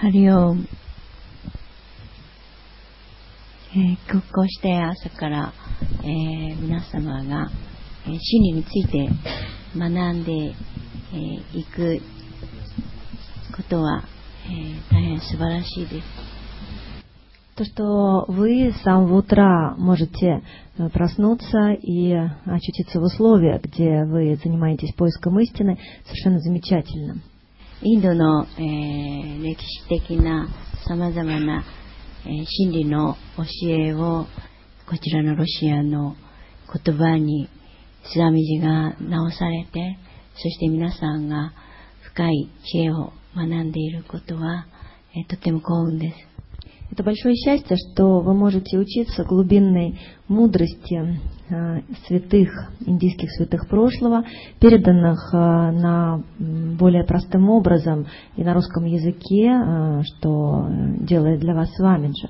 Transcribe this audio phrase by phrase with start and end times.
[0.00, 0.64] ハリオー
[3.74, 5.52] えーこうして朝から、
[6.02, 7.50] えー皆様が、
[8.06, 9.08] えー真理について
[9.76, 10.54] 学んでい、
[11.12, 12.00] えーいく
[13.56, 14.04] ことは、
[14.46, 16.32] えー大変素晴らしいです。
[17.54, 20.42] То, что вы с самого утра можете
[20.78, 22.12] э, проснуться и
[22.46, 27.16] очутиться в условиях, где вы занимаетесь поиском истины, совершенно замечательно.
[27.83, 30.49] インドの、えー歴史的な
[30.87, 31.63] 様々な、
[32.25, 34.25] えー真理の教えを
[34.89, 36.15] こちらのロシアの
[36.83, 37.47] 言葉に
[38.11, 39.99] スラミジが直されて
[40.33, 41.53] そして皆さんが
[42.01, 44.65] 深い知恵を学んでいることは、
[45.15, 46.36] えーとても幸運です。
[46.90, 52.50] Это большое счастье, что вы можете учиться глубинной мудрости э, святых,
[52.84, 54.24] индийских святых прошлого,
[54.60, 61.40] переданных э, на м, более простым образом и на русском языке, э, что э, делает
[61.40, 62.28] для вас Свамиджи.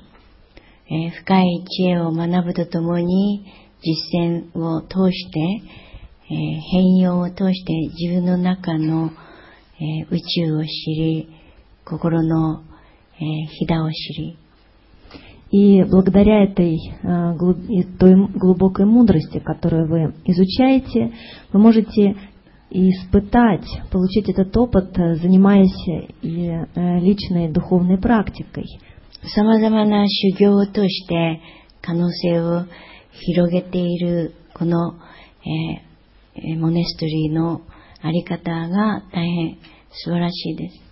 [0.89, 3.45] えー深い知恵を学ぶとともに
[3.81, 9.11] 実践を通して、えー変容を通して自分の中の、
[9.79, 11.29] えー宇宙を知り
[11.85, 12.61] 心の、
[13.17, 14.37] えーひだを知り
[15.50, 21.12] и благодаря этой э, той глубокой мудрости, которую вы изучаете,
[21.52, 22.16] вы можете
[22.70, 28.64] испытать, получить этот опыт, э, занимаясь э, личной духовной практикой.
[29.34, 31.40] さまざまな修行として
[31.82, 32.66] 可能性を
[33.10, 34.94] 広げているこの、
[36.36, 37.62] えー、モネストリーの
[38.00, 39.58] あり方が大変
[39.90, 40.87] 素晴らしいです。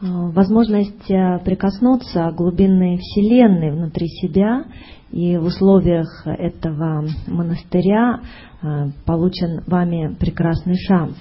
[0.00, 4.64] Э, Возможность э, прикоснуться к глубинной вселенной внутри себя
[5.10, 8.20] и в условиях этого монастыря
[8.62, 11.16] э, получен вами прекрасный шанс.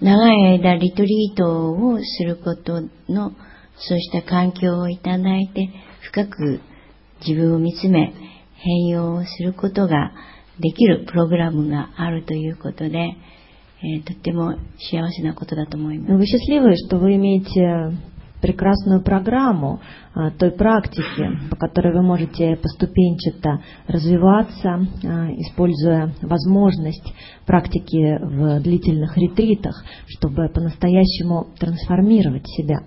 [0.00, 3.32] 長い間リトリートをすることの
[3.76, 5.70] そうした環境をいただいて
[6.02, 6.60] 深く
[7.26, 8.14] 自分を見つめ
[8.54, 10.12] 変容をすることが
[10.60, 13.31] できるプログラムがあるということで、えー
[14.04, 16.12] とっても幸せなことだと思います。
[16.14, 17.96] Вы счастливы, что вы имеете
[18.40, 19.80] прекрасную программу
[20.14, 27.12] а, той практики, по которой вы можете поступенчато развиваться, а, используя возможность
[27.46, 32.82] практики в длительных ретритах, чтобы по-настоящему трансформировать себя.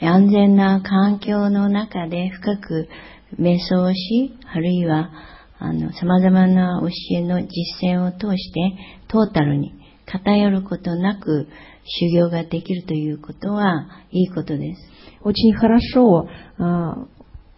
[0.00, 2.88] 安全な環境の中で深く
[3.36, 5.10] 瞑想をし、あるいは
[5.58, 7.48] あの様々な教えの実
[7.82, 8.60] 践を通して
[9.08, 9.74] トータルに
[10.12, 11.48] 偏ることなく
[11.84, 14.82] 修行ができるということはいいことです。
[15.22, 16.28] Очень хорошо
[16.58, 17.06] а,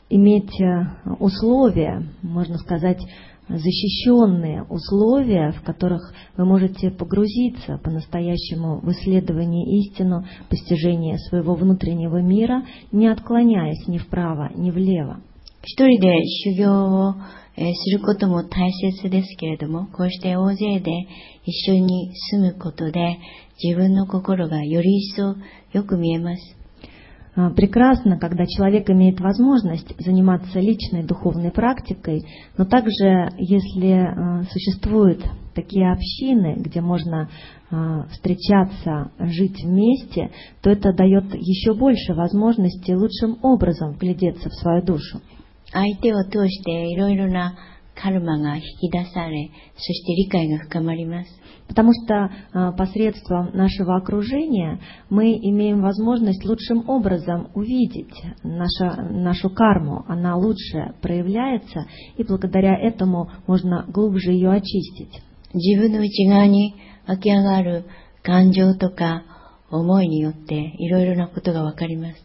[0.09, 2.99] иметь а, условия, можно сказать,
[3.49, 12.65] защищенные условия, в которых вы можете погрузиться по-настоящему в исследование истину, постижение своего внутреннего мира,
[12.93, 15.21] не отклоняясь ни вправо, ни влево.
[15.65, 16.09] 一人で
[16.45, 17.15] 修行を、
[17.57, 20.91] えーすることも大切ですけれども、こうして大勢で
[21.45, 23.19] 一緒に住むことで
[23.63, 25.37] 自分の心がより一層
[25.73, 26.61] よく見えます。
[27.37, 32.25] А, Прекрасно, когда человек имеет возможность заниматься личной духовной практикой,
[32.57, 35.25] но также, если а, существуют
[35.55, 37.29] такие общины, где можно
[37.71, 40.31] а, встречаться, жить вместе,
[40.63, 45.21] то это дает еще больше возможностей лучшим образом вглядеться в свою душу.
[45.73, 47.57] 相手を通していろいろな
[47.95, 51.31] カルマが引き出され、そして理解が深まります。
[51.69, 58.11] Потому что а, посредством нашего окружения мы имеем возможность лучшим образом увидеть
[58.43, 60.05] наша, нашу карму.
[60.09, 61.87] Она лучше проявляется,
[62.17, 65.23] и благодаря этому можно глубже ее очистить.
[65.53, 67.85] 自分の内側に湧き上がる
[68.23, 69.25] 感情とか
[69.71, 72.24] 思いによっていろいろなことがわかります。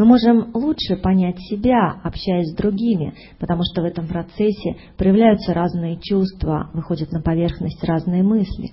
[0.00, 5.98] Мы можем лучше понять себя, общаясь с другими, потому что в этом процессе проявляются разные
[6.00, 8.72] чувства, выходят на поверхность разные мысли.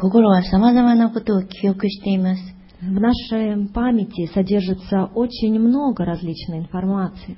[0.00, 2.42] 心は様々なことを記憶しています。
[2.80, 7.36] В нашей памяти содержится очень много различной информации.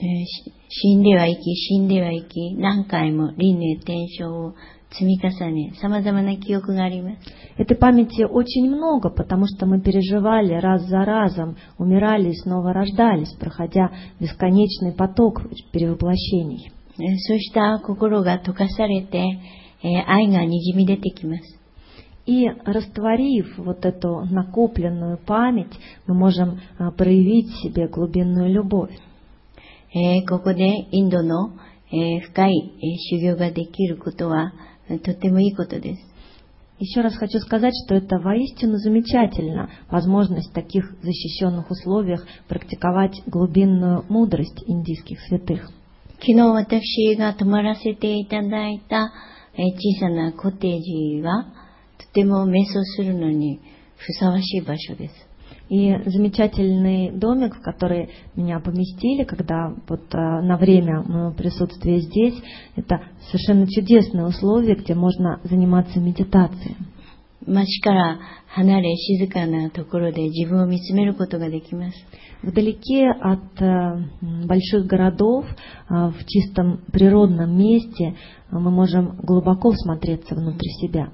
[0.00, 4.54] えーし死んでは生き、死んでは生き、何回も輪廻転生を
[7.57, 13.33] Этой памяти очень много, потому что мы переживали раз за разом, умирали и снова рождались,
[13.39, 15.41] проходя бесконечный поток
[15.71, 16.71] перевоплощений.
[22.25, 25.73] И растворив вот эту накопленную память,
[26.07, 28.91] мы можем а, проявить себе глубинную любовь.
[35.04, 36.02] とてもいいことです。
[36.78, 44.04] Еще раз хочу сказать, что это воистину замечательно, возможность в таких защищенных условиях практиковать глубинную
[44.08, 45.70] мудрость индийских святых.
[46.20, 49.12] 昨日私が泊まらせていただいた
[49.54, 51.44] えー小さなコテージは
[51.98, 53.60] とても瞑想するのに
[53.96, 55.14] ふさわしい場所です。
[55.68, 62.34] И замечательный домик, в который меня поместили, когда вот а, на время моего присутствия здесь,
[62.76, 66.76] это совершенно чудесные условия, где можно заниматься медитацией.
[67.46, 68.18] 街から
[68.54, 71.96] 離れ静かなところで自分を見つめることができます。
[72.42, 75.44] Вдалеке от э, м, больших городов,
[75.88, 78.16] а, в чистом природном месте,
[78.50, 81.10] а, мы можем глубоко всмотреться внутрь себя.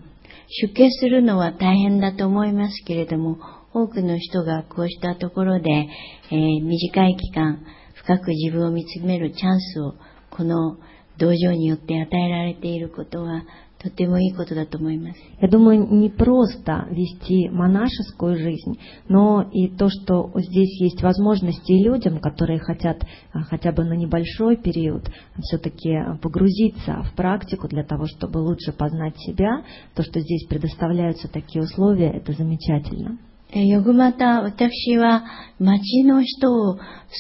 [0.51, 3.39] 出家するのは大変だと思いますけれども、
[3.73, 9.95] 多くの人がこうしたところで、えー短い期間、深く自分を見つめるチャンスを、
[10.31, 10.79] この
[11.19, 13.43] 道場によって与えられていることは、
[13.79, 15.21] とてもいいことだと思います。
[15.41, 18.79] Я думаю, не просто вести монашескую жизнь,
[19.09, 23.95] но и то, что здесь есть возможности и людям, которые хотят а, хотя бы на
[23.95, 25.09] небольшой период
[25.41, 29.63] все-таки погрузиться в практику для того, чтобы лучше познать себя,
[29.95, 33.19] то, что здесь предоставляются такие условия, это замечательно.
[33.56, 35.24] えよぐまた私は
[35.60, 36.78] 町の人を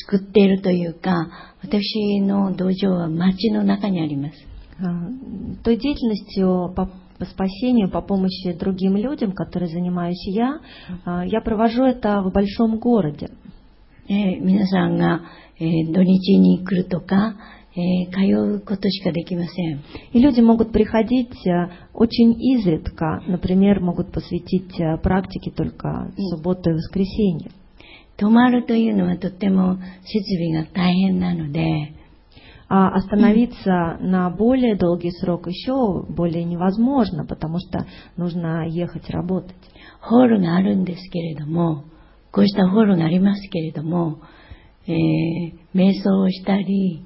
[0.10, 1.30] 救っているというか、
[1.62, 4.36] 私の道場は町の中にあります。
[5.64, 6.90] той деятельностью по
[7.26, 10.60] спасению, по помощи другим людям, которые занимаюсь я,
[11.26, 13.30] я провожу это в большом городе.
[14.10, 15.22] え皆さんが、
[15.60, 17.38] え土日に来るとか、
[17.75, 19.85] えー通うことしかできません。
[20.12, 26.73] И люди могут приходить э, очень изредка, например, могут посвятить э, практике только субботу и
[26.75, 27.50] воскресенье.
[28.17, 31.95] 泊まるというのはとっても設備が大変なので、
[32.71, 37.87] А остановиться на более долгий срок еще более невозможно, потому что
[38.17, 39.56] нужно ехать работать.
[40.00, 41.85] ホールがあるんですけれども、
[42.31, 44.19] こうしたホールがありますけれども、
[44.87, 47.05] えー瞑想をしたり、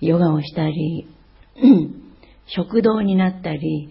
[0.00, 1.06] ヨガをしたり、
[1.62, 2.00] うん
[2.46, 3.88] 食堂になったり、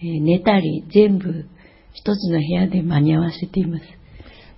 [0.00, 1.46] えー寝たり、全部
[1.94, 3.84] 一つの部屋で間に合わせています。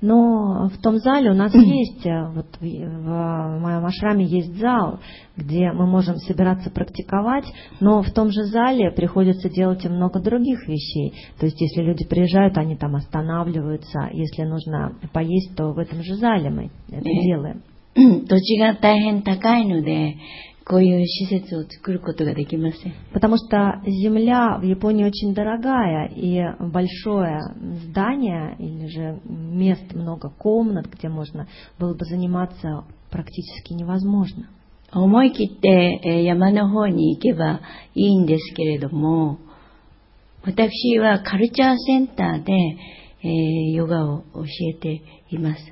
[0.01, 5.01] Но в том зале у нас есть, э, вот в, в моем ашраме есть зал,
[5.37, 7.45] где мы можем собираться практиковать,
[7.81, 11.15] но в том же зале приходится делать и много других вещей.
[11.41, 16.15] То есть если люди приезжают, они там останавливаются, если нужно поесть, то в этом же
[16.15, 17.23] зале мы это Э.
[17.25, 17.63] делаем.
[17.97, 20.15] うん土地が大変高いので、
[20.65, 22.93] こういう施設を作ることができません。
[23.13, 27.41] Потому что земля в Японии очень дорогая, и большое
[27.91, 31.49] здание или же мест, много комнат, где можно
[31.79, 34.51] было бы заниматься, практически невозможно.
[34.91, 37.61] 思い切ってえー山の方に行けば
[37.95, 39.39] いいんですけれども、
[40.45, 42.53] 私はカルチャーセンターで、
[43.23, 45.63] えーヨガを教えています。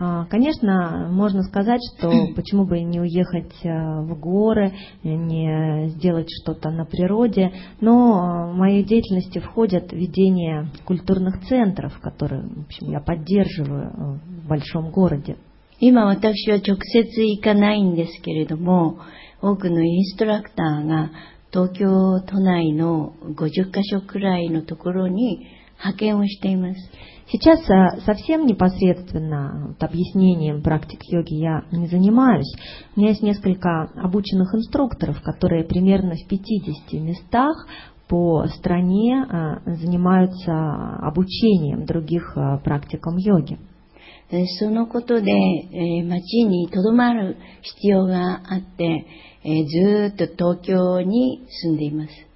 [0.00, 3.68] А, Конечно, можно сказать, что почему бы и не уехать э,
[4.02, 10.68] в горы, э, не сделать что-то на природе, но э, в моей деятельности входят ведение
[10.84, 15.36] культурных центров, которые в общем, я поддерживаю э, в большом городе.
[15.78, 18.98] 今私は直接行かないんですけれども、
[19.42, 21.10] 多くのインストラクターが
[21.52, 25.46] 東京都内の50カ所くらいのところに
[25.78, 26.80] 派遣をしています。
[27.31, 32.53] Сейчас э, совсем непосредственно вот, объяснением практик йоги я не занимаюсь.
[32.95, 37.67] У меня есть несколько обученных инструкторов, которые примерно в 50 местах
[38.09, 40.51] по стране э, занимаются
[41.07, 43.57] обучением других э, практикам йоги.
[44.59, 49.05] そのことで、えー、町にとどまる必要があって、
[49.43, 52.30] えー、ずっと東京に住んでいます。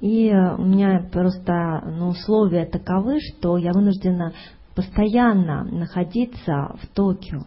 [0.00, 4.32] И э, у меня просто ну, условия таковы, что я вынуждена
[4.74, 7.42] постоянно находиться в Токио.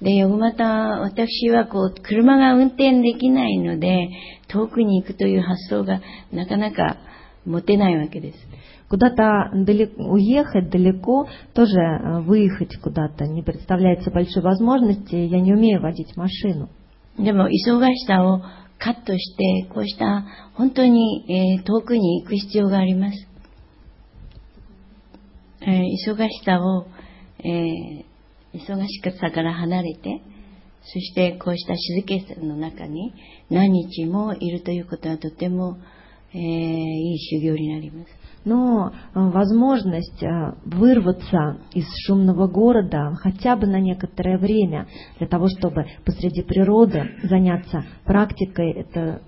[0.00, 4.08] で、よぐまた私はこう、車が運転できないので、
[4.48, 6.00] 遠くに行くという発想が
[6.32, 6.96] なかなか
[7.44, 8.38] 持てないわけです。
[8.88, 15.14] Куда-то далеко, уехать далеко, тоже э, выехать куда-то не представляется большой возможности.
[15.14, 16.68] Я не умею водить машину.
[17.18, 18.40] でも、忙しさを
[18.79, 21.25] カットして、こうした本当に、
[21.59, 23.27] え遠くに行く必要があります。
[25.61, 26.87] え忙しさを、
[27.39, 28.05] え
[28.53, 30.21] 忙しさから離れて、
[30.83, 33.13] そしてこうした静けさの中に
[33.49, 35.77] 何日もいるということはとても、
[36.33, 38.16] えいい修行になります。
[38.46, 45.86] Но э, возможность э, вырваться из шумного города хотя бы на некоторое время для того, чтобы
[46.04, 49.22] посреди природы заняться практикой, это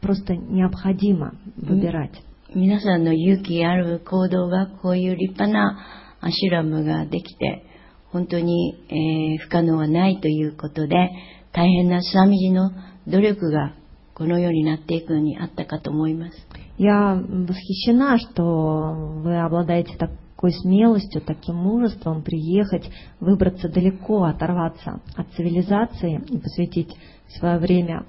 [0.00, 2.12] просто необходимо выбирать.
[2.54, 5.76] 皆さんの勇気ある行動がこういう立派な
[6.20, 7.64] アシュラムができて、
[8.12, 11.10] 本当に、えー不可能はないということで、
[11.52, 12.70] 大変なスワミジの
[13.08, 13.74] 努力が
[14.14, 16.46] このようになっていくのにあったかと思います。
[16.78, 26.20] Я восхищена, что вы обладаете такой смелостью, таким мужеством приехать, выбраться далеко, оторваться от цивилизации
[26.28, 26.94] и посвятить
[27.28, 28.04] свое время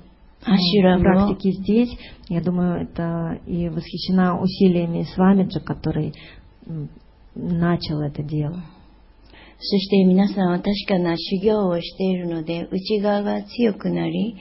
[0.48, 1.98] アシュラムを практике здесь.
[2.30, 6.14] Я думаю, это и восхищена усилиями Свамиджа, который
[6.68, 6.90] м,
[7.34, 8.64] начал это дело.
[9.58, 14.36] そして皆さんは確かな修行をしているので、内側が強くなり、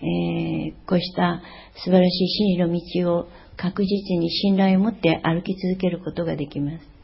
[0.00, 1.40] えーこうした
[1.76, 6.94] 素晴らしい真理の道を 確実に信頼を持って歩き続けることができます。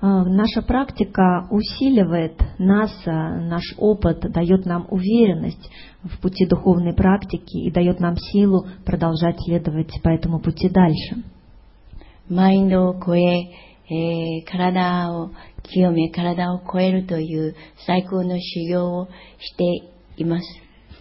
[0.00, 5.70] А, Наша практика усиливает нас, а, наш опыт дает нам уверенность
[6.02, 11.24] в пути духовной практики и дает нам силу продолжать следовать по этому пути дальше.
[12.28, 13.20] マインドを超え
[13.90, 15.30] えー体を
[15.62, 17.54] 清め、体を超えるという
[17.86, 19.08] 最高の修行を
[19.38, 19.64] して
[20.16, 20.46] います。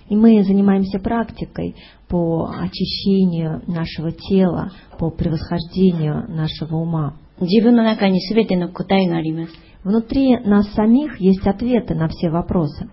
[0.09, 1.75] И мы занимаемся практикой
[2.07, 7.15] по очищению нашего тела, по превосхождению нашего ума.
[7.39, 9.53] 自分の中に全ての答えがあります。
[9.83, 12.89] Внутри нас самих есть ответы на все вопросы.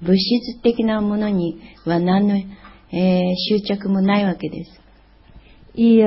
[0.00, 4.80] 物質的なものには何の、えー執着もないわけです。
[5.74, 6.06] И э,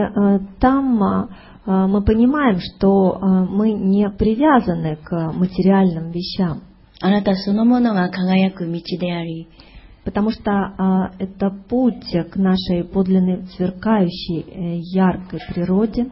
[0.60, 1.29] там а,
[1.65, 6.62] а, мы понимаем, что а, мы не привязаны к материальным вещам,
[7.00, 9.48] あなたそのものが輝く道であり、
[10.03, 16.10] потому что а, это путь к нашей подлинной сверкающей э, яркой природе.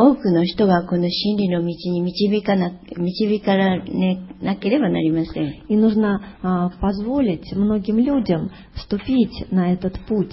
[0.00, 3.82] 多くの人がこの真理の道に導かな、導かれ
[4.40, 5.64] なければなりません。
[5.68, 10.30] И нужно а, позволить многим людям вступить на этот путь.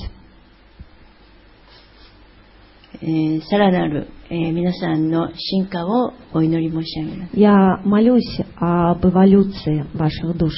[3.02, 7.40] えーさらなる、えー皆さんの進化をお祈り申し上げます。
[7.40, 8.24] Я молюсь
[8.56, 10.54] об эволюции ваших душ.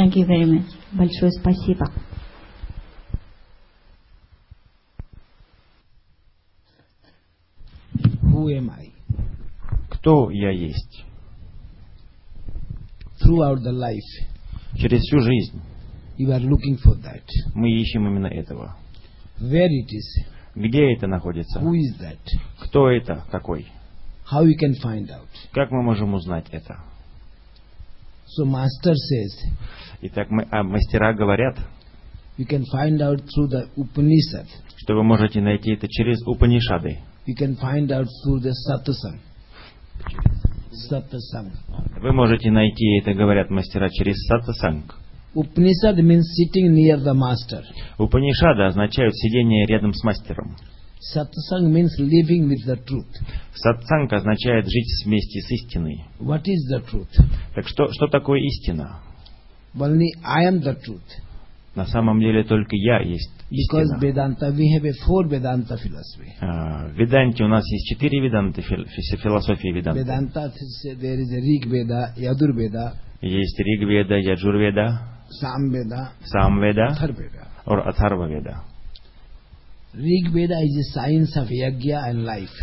[0.00, 0.64] Thank you very much.
[0.92, 1.84] Большое спасибо.
[8.22, 8.92] Who am I?
[9.90, 11.04] Кто я есть?
[13.22, 14.26] Throughout the life,
[14.76, 15.60] Через всю жизнь
[16.18, 17.24] you are looking for that.
[17.54, 18.76] мы ищем именно этого.
[19.40, 21.60] Where it is, Где это находится?
[21.60, 22.18] who is that,
[22.60, 23.24] Кто это?
[23.30, 23.66] Какой?
[24.30, 25.28] how we can find out.
[25.52, 26.78] Как мы можем узнать это?
[28.36, 29.32] So Master says,
[30.02, 31.58] Итак, мы, а мастера говорят,
[32.38, 34.46] you can find out through the Upanishad.
[34.76, 36.98] что вы можете найти это через Упанишады.
[37.26, 39.20] You can find out through the Satsang.
[40.88, 41.52] Satsang.
[42.00, 44.96] Вы можете найти это, говорят мастера, через сатсанг.
[45.34, 47.62] Upanishad means sitting near the master.
[47.98, 50.56] Упанишады означают сидение рядом с мастером.
[51.00, 53.08] Satsang means living with the truth.
[53.54, 56.04] Сатсанг означает жить вместе с истиной.
[56.20, 57.08] What is the truth?
[57.54, 59.00] Так что, что такое истина?
[59.74, 61.00] Only I am the truth.
[61.74, 63.98] На самом деле только я есть Because истина.
[64.00, 66.32] Vedanta, we have a four Vedanta philosophy.
[66.40, 70.02] А, В Веданте у нас есть четыре веданты, фил- фи- философии веданты.
[70.02, 70.52] Vedanta
[71.00, 72.92] there is a Rig Veda, Yadur Veda,
[73.22, 75.00] Есть Ригведа, Яджурведа,
[75.40, 76.96] Самведа,
[77.66, 78.64] or Атхарваведа.
[79.92, 82.54] Rig Veda is a science of yajna and life.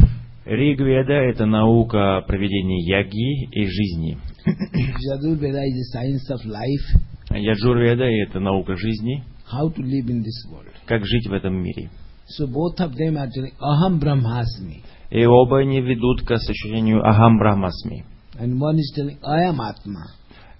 [0.45, 4.17] Ригведа– это наука проведения яги и жизни.
[4.47, 10.23] Yadur Veda is a science of life, Яджурведа– это наука жизни, how to live in
[10.23, 10.71] this world.
[10.85, 11.89] как жить в этом мире.
[12.29, 13.29] So both of them are
[13.59, 14.83] Aham Brahmasmi.
[15.09, 18.05] И оба они ведут к ощущению Ахам Брахмасми.
[18.39, 20.05] And one is telling I am Atma.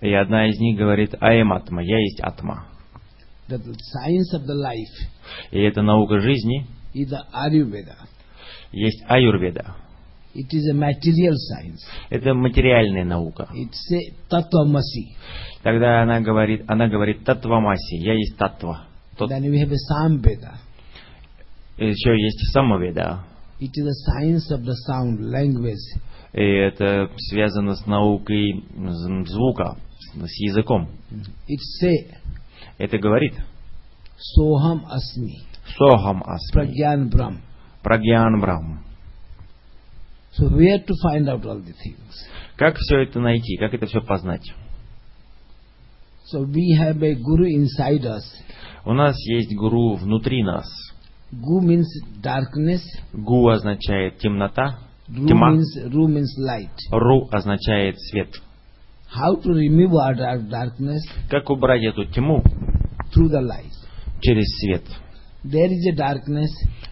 [0.01, 2.65] И одна из них говорит Аем Атма, я есть Атма.
[3.49, 5.09] That the science of the life
[5.51, 7.95] И это наука жизни, is the Ayurveda.
[8.71, 9.75] есть Аюрведа.
[10.35, 11.79] It is a material science.
[12.09, 13.47] Это материальная наука.
[13.55, 15.15] It's a Tatvamasi.
[15.63, 18.83] Тогда она говорит, она говорит Татвамаси, я есть Татва.
[19.17, 20.57] Тот- Then we have a Samveda.
[21.77, 23.23] Еще есть Самаведа.
[23.59, 26.01] It is a science of the sound, language.
[26.33, 28.63] И это связано с наукой
[29.25, 29.77] звука,
[30.15, 30.89] с языком.
[31.47, 32.13] It say
[32.77, 33.33] Это говорит
[34.37, 35.43] Soham Asmi.
[35.77, 37.37] Сохам Асми, Pragyan Brahm.
[37.83, 38.79] Прагьян Брахм.
[40.37, 42.13] So where to find out all the things?
[42.55, 44.43] Как все это найти, как это все познать?
[46.33, 48.23] So we have a guru inside us.
[48.85, 50.65] У нас есть гуру внутри нас.
[51.31, 51.87] Gu means
[52.21, 52.81] darkness.
[53.13, 54.79] Гу означает темнота,
[55.09, 55.53] Ru тьма.
[55.53, 56.75] means Ru means light.
[56.91, 58.29] Ру означает свет.
[59.13, 62.43] How to remove our dark- darkness Как убрать эту тьму
[63.13, 63.71] through the light?
[64.21, 64.83] через свет?
[65.43, 66.49] There is a darkness.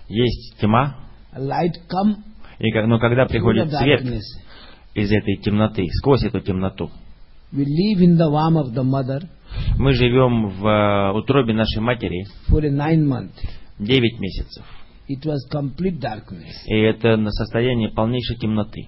[0.07, 0.95] Есть тьма,
[1.33, 2.15] A light come
[2.59, 4.21] И, но когда приходит свет darkness.
[4.93, 6.89] из этой темноты, сквозь эту темноту,
[7.51, 9.27] We live in the womb of the mother
[9.77, 13.29] мы живем в э, утробе нашей матери for nine.
[13.79, 14.65] 9 месяцев.
[15.09, 16.53] It was complete darkness.
[16.65, 18.87] И это на состоянии полнейшей темноты.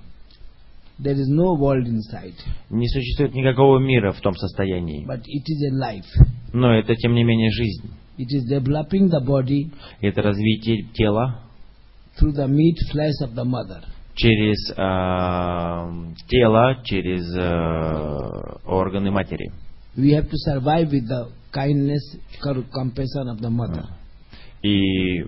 [0.99, 2.33] There is no world inside,
[2.71, 5.05] Не существует никакого мира в том состоянии.
[5.05, 6.27] but it is a life.
[6.53, 7.91] Но это, тем не менее, жизнь.
[8.17, 11.41] It is developing the body Это развитие тела
[12.19, 13.83] through the meat flesh of the mother.
[14.15, 19.51] через э, тело, через э, органы матери.
[19.95, 23.85] We have to survive with the kindness, compassion of the mother.
[24.63, 25.23] И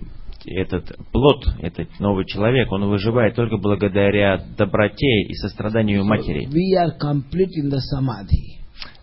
[0.46, 6.48] этот плод, этот новый человек, он выживает только благодаря доброте и состраданию матери.
[6.48, 8.60] We are complete in the samadhi.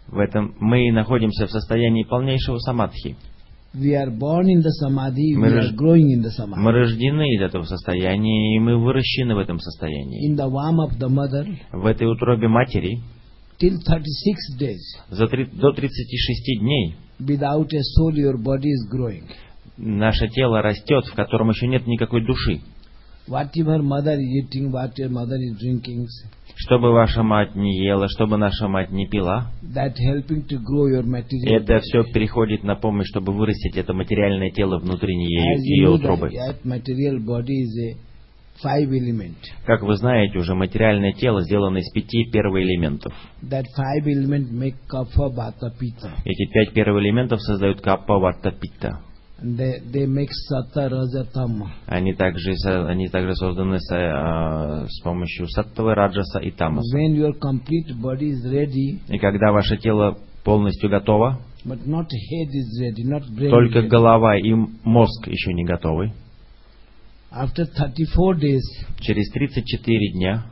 [0.09, 3.16] В этом мы находимся в состоянии полнейшего самадхи.
[3.75, 6.61] We are born in the samadhi, we Мы are рож- growing in the samadhi.
[6.61, 10.31] Мы рождены из этого состояния, и мы выращены в этом состоянии.
[10.31, 13.00] In the womb of the mother, В этой утробе матери
[13.61, 19.25] till 36 days, за до 36 дней without a soul, your body is growing.
[19.76, 22.61] Наше тело растет, в котором еще нет никакой души.
[23.28, 26.06] Whatever mother is eating, what your mother is drinking,
[26.54, 30.59] Что бы ваша мать не ела, что бы наша мать не пила, that helping to
[30.59, 35.59] grow your material это все переходит на помощь, чтобы вырастить это материальное тело внутри нее,
[35.59, 36.30] ее утробы.
[39.66, 43.12] Как вы знаете, уже материальное тело сделано из пяти первоэлементов.
[43.42, 43.64] Vata,
[45.78, 46.11] pitta.
[46.25, 49.00] Эти пять первоэлементов создают каппа, ватта, питта.
[49.43, 50.31] They, they make.
[51.87, 52.55] Они также,
[52.88, 56.97] они также созданы со- а, с помощью саттвы, раджаса и тамаса.
[56.97, 62.49] When your complete body is ready, И когда ваше тело полностью готово, but not head
[62.49, 64.52] is ready, not brain только голова и
[64.85, 66.12] мозг еще не готовы,
[67.31, 68.62] After 34 days,
[69.00, 70.47] через 34 дня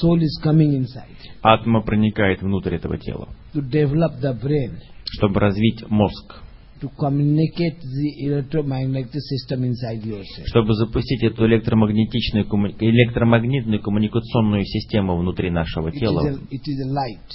[0.00, 5.84] soul is coming inside атма проникает внутрь этого тела, to develop the brain, чтобы развить
[5.88, 6.36] мозг,
[6.80, 10.46] to communicate the electromagnetic system inside yourself.
[10.46, 16.20] чтобы запустить эту электромагнетичную, электромагнитную коммуникационную систему внутри нашего It is, тела.
[16.28, 17.30] a, it is a light.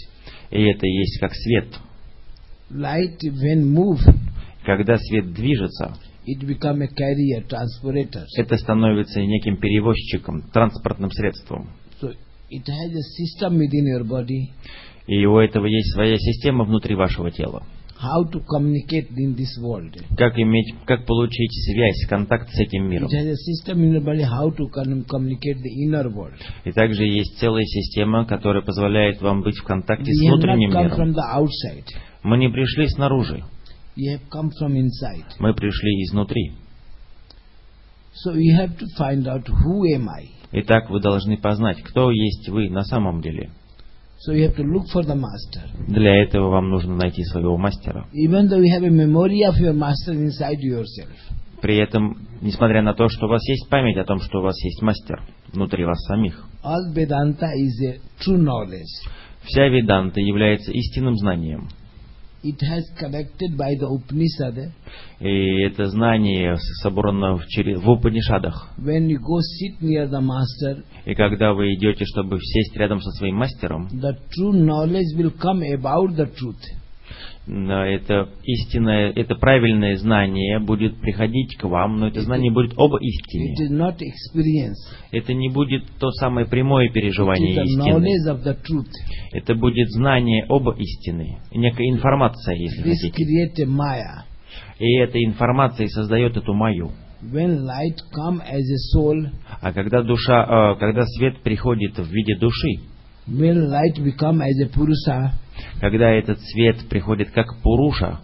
[0.52, 1.68] И это есть как свет.
[2.72, 4.00] Light, when move,
[4.66, 8.26] Когда свет движется, it become a carrier, transporter.
[8.38, 11.70] это становится неким перевозчиком, транспортным средством.
[12.02, 12.10] So
[12.50, 14.50] it has a system within your body
[15.08, 17.64] И у этого есть своя система внутри вашего тела.
[17.98, 19.96] How to communicate in this world.
[20.18, 23.08] Как иметь, как получить связь, контакт с этим миром.
[23.08, 26.36] It has a system in your body how to communicate the inner world.
[26.66, 30.92] И также есть целая система, которая позволяет вам быть в контакте с внутренним миром.
[30.92, 31.86] from the outside.
[32.24, 33.44] Мы не пришли снаружи,
[33.98, 35.26] We have come from inside.
[35.40, 36.52] мы пришли изнутри.
[38.26, 40.30] So we have to find out who am I.
[40.52, 43.52] Итак, вы должны познать, кто есть вы на самом деле.
[44.20, 45.62] So you have to look for the master.
[45.88, 48.08] Для этого вам нужно найти своего мастера.
[48.14, 51.12] Even though you have a memory of your master inside yourself,
[51.62, 54.56] При этом, несмотря на то, что у вас есть память о том, что у вас
[54.64, 59.10] есть мастер внутри вас самих, all Vedanta is a true knowledge.
[59.44, 61.70] вся веданта является истинным знанием.
[62.46, 64.72] It has connected by the Upanishad.
[65.20, 68.70] И это знание собрано в, в Упанишадах.
[68.78, 73.10] When you go sit near the master, И когда вы идете, чтобы сесть рядом со
[73.14, 76.62] своим мастером, the true knowledge will come about the truth.
[77.48, 82.96] Но это истинное, это правильное знание будет приходить к вам, но это знание будет об
[82.96, 83.56] истине.
[85.12, 88.08] Это не будет то самое прямое переживание истины.
[89.32, 93.66] Это будет знание об истине, некая информация, если хотите.
[93.68, 94.26] a.
[94.80, 96.54] И эта информация создает эту.
[96.54, 99.30] When light as a soul,
[99.62, 102.82] А когда душа, э, когда свет приходит в виде души,
[105.80, 108.20] когда этот свет приходит как пуруша,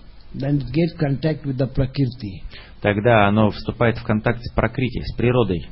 [2.81, 5.67] тогда оно вступает в контакт с пракрити, с природой.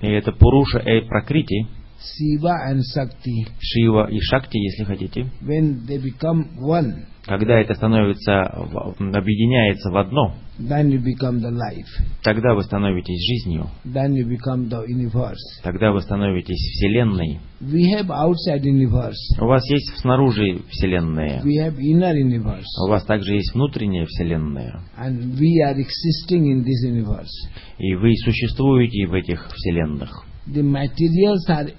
[0.00, 1.66] И это пуруша и пракрити,
[2.04, 8.42] Siva and Shakti, Шива и Шакти, если хотите, when they become one, когда это становится,
[8.42, 11.88] объединяется в одно, then you become the life.
[12.22, 15.38] тогда вы становитесь жизнью, Then you become the universe.
[15.62, 17.40] тогда вы становитесь Вселенной.
[17.62, 19.16] We have outside universe.
[19.40, 22.66] У вас есть снаружи Вселенная, We have inner universe.
[22.86, 24.82] у вас также есть внутренняя Вселенная.
[24.98, 27.32] And we are existing in this universe.
[27.78, 30.10] И вы существуете в этих Вселенных.
[30.46, 31.72] The materials are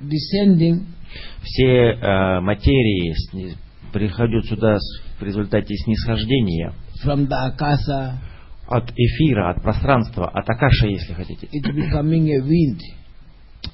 [0.00, 0.86] descending
[1.42, 3.54] Все э, материи сни-
[3.92, 4.78] приходят сюда
[5.18, 6.72] в результате снисхождения
[7.04, 8.14] from the akasa,
[8.66, 11.46] от эфира, от пространства, от акаши, если хотите.
[11.46, 12.80] it becoming a wind.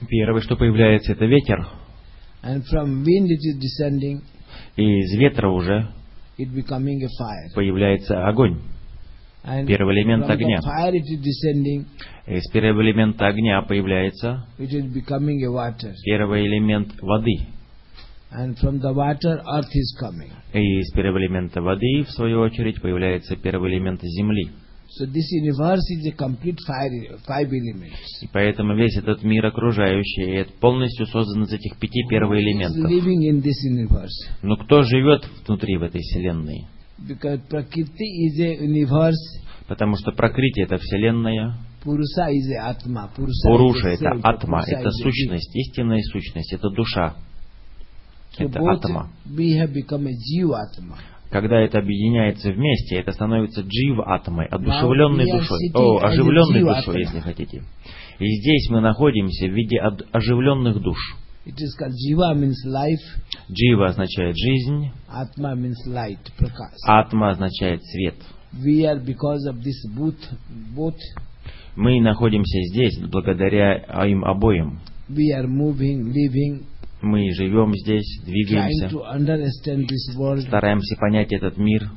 [0.09, 1.67] Первое, что появляется, это ветер.
[2.43, 4.21] And from wind it is descending,
[4.77, 5.89] И из ветра уже
[6.39, 7.55] it becoming a fire.
[7.55, 8.59] появляется огонь.
[9.43, 10.59] Первый элемент огня.
[12.27, 14.47] Из первого элемента огня появляется
[16.05, 17.47] первый элемент воды.
[18.33, 20.31] And from the water earth is coming.
[20.53, 24.51] И из первого элемента воды, в свою очередь, появляется первый элемент земли.
[24.99, 28.23] So this universe is a complete fire, five elements.
[28.23, 32.03] И поэтому весь этот мир окружающий полностью создан из этих пяти
[33.41, 34.11] this universe.
[34.43, 36.67] Но кто живет внутри в этой вселенной?
[37.07, 41.55] Because Prakriti is a universe, Потому что прокрытие это вселенная,
[43.45, 47.15] Пуруша это атма, Purusa это сущность, истинная сущность, это душа,
[48.37, 49.13] это атма.
[51.31, 57.63] Когда это объединяется вместе, это становится джив атомой, одушевленной душой, о, оживленной душой, если хотите.
[58.19, 59.79] И здесь мы находимся в виде
[60.11, 60.99] оживленных душ.
[61.47, 63.01] It is called Jiva means life,
[63.51, 66.77] Джива означает жизнь, Atma means light, Prakash.
[66.87, 68.15] атма означает свет.
[68.53, 70.19] We are because of this both,
[70.77, 70.99] both
[71.77, 73.77] Мы находимся здесь благодаря
[74.07, 74.81] им обоим.
[75.09, 76.67] we are moving, living,
[77.03, 80.43] Мы живем здесь, двигаемся, to understand this world.
[80.43, 81.89] стараемся понять этот мир.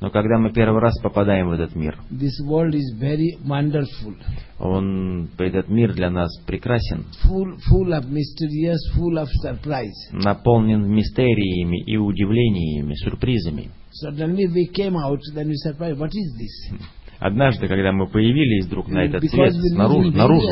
[0.00, 4.16] Но когда мы первый раз попадаем в этот мир, this world is very wonderful,
[4.58, 9.92] он, этот мир для нас прекрасен, full, full of mysterious, full of surprise.
[10.12, 13.70] наполнен мистериями и удивлениями, сюрпризами.
[13.92, 16.72] Suddenly we came out, then we surprised, what is this?
[17.20, 20.46] Однажды, когда мы появились вдруг на этот Because свет, снаружи, наружу,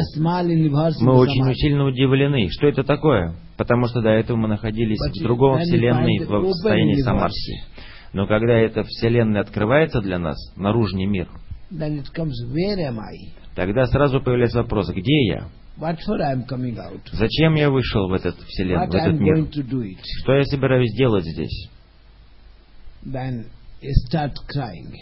[1.04, 2.48] мы очень сильно удивлены.
[2.50, 3.34] Что это такое?
[3.56, 7.52] Потому что до этого мы находились в другом вселенной, в состоянии Самарски.
[8.14, 11.28] Но когда эта вселенная открывается для нас, наружный мир,
[13.54, 15.48] тогда сразу появляется вопрос, где я?
[17.12, 19.34] Зачем я вышел в этот вселенную, в этот мир?
[20.22, 21.70] Что я собираюсь делать здесь?
[23.82, 24.94] Start crying.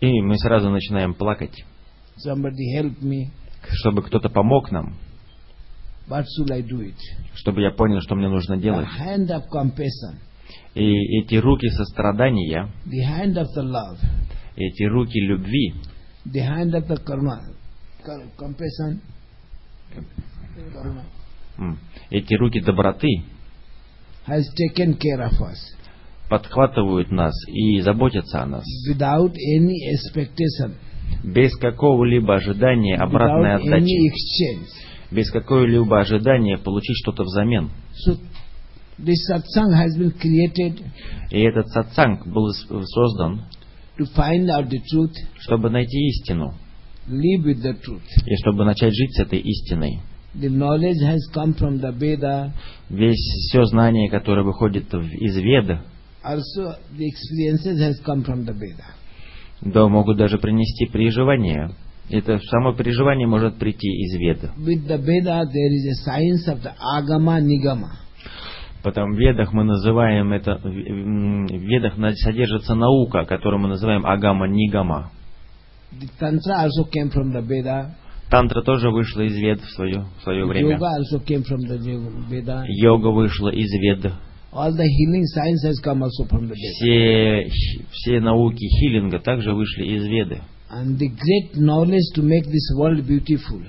[0.00, 1.64] И мы сразу начинаем плакать,
[2.24, 3.30] Somebody help me.
[3.72, 4.96] чтобы кто-то помог нам,
[6.08, 6.96] What should I do it?
[7.34, 8.86] чтобы я понял, что мне нужно The делать.
[8.98, 10.18] hand of compassion,
[10.74, 13.98] И эти руки сострадания, the hand of the love,
[14.56, 15.74] эти руки любви,
[16.26, 17.40] the hand of the karma,
[18.04, 19.00] Kar- compassion,
[20.74, 21.02] karma,
[22.10, 23.08] эти руки доброты
[24.26, 25.75] has taken care of us
[26.28, 28.64] подхватывают нас и заботятся о нас.
[28.90, 30.74] without any expectation,
[31.22, 34.08] Без какого-либо ожидания обратной without any отдачи.
[34.10, 34.66] exchange.
[35.12, 37.70] Без какого-либо ожидания получить что-то взамен.
[38.06, 38.16] So
[38.98, 40.82] this satsang has been created
[41.30, 43.42] И этот сатсанг был создан,
[43.98, 46.54] to find out the truth, чтобы найти истину.
[47.08, 48.02] live with the truth.
[48.26, 50.00] И чтобы начать жить с этой истиной.
[50.34, 52.50] The knowledge has come from the Veda,
[52.90, 53.16] Весь
[53.48, 55.82] все знание, которое выходит из Веда,
[56.26, 58.84] also the experiences has come from the Veda.
[59.60, 61.70] да, могут даже принести переживание.
[62.08, 64.52] Это само переживание может прийти из Веда.
[64.58, 68.06] With the Veda there is a science of the Agama Nigama.
[68.86, 75.10] Потом в Ведах мы называем это, в Ведах содержится наука, которую мы называем Агама-Нигама.
[75.92, 77.96] The Tantra also came from the Veda.
[78.30, 80.78] Тантра тоже вышла из Вед в свое, в свое время.
[82.68, 84.12] Йога вышла из Вед.
[84.56, 86.72] All the healing science has come also from the Veda.
[86.80, 87.50] Все,
[87.92, 90.40] все науки хилинга также вышли из Веды.
[90.72, 93.60] And the great knowledge to make this world beautiful.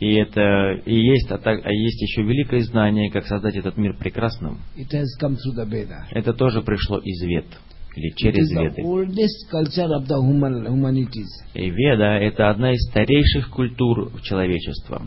[0.00, 3.96] И это и есть, а, так- а есть еще великое знание, как создать этот мир
[3.96, 4.58] прекрасным.
[4.76, 6.02] It has come through the Veda.
[6.10, 7.46] Это тоже пришло из Вед,
[7.94, 8.82] или через Веды.
[8.82, 10.66] human.
[11.54, 15.00] И Веда– это одна из старейших культур человечества.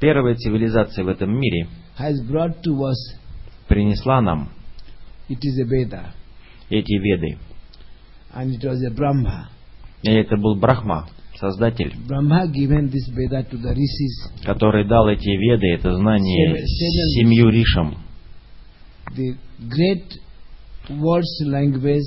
[0.00, 2.98] Первая цивилизация в этом мире has brought to us,
[3.68, 4.48] принесла нам
[5.28, 6.12] it is a Veda.
[6.70, 7.38] эти Веды.
[8.34, 9.48] And it was a Brahma.
[10.02, 14.44] И это был Брахма, создатель, Brahma given this Veda to the rishis.
[14.44, 17.96] который дал эти Веды, это знание Seven- семью ришам.
[19.16, 20.18] The great
[20.90, 22.02] words language,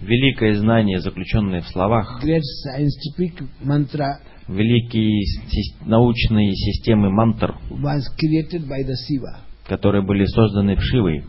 [0.00, 5.24] Великое знание, заключенное в словах, great scientific mantra великие
[5.86, 7.56] научные системы мантр,
[9.66, 11.24] которые были созданы в Шивой.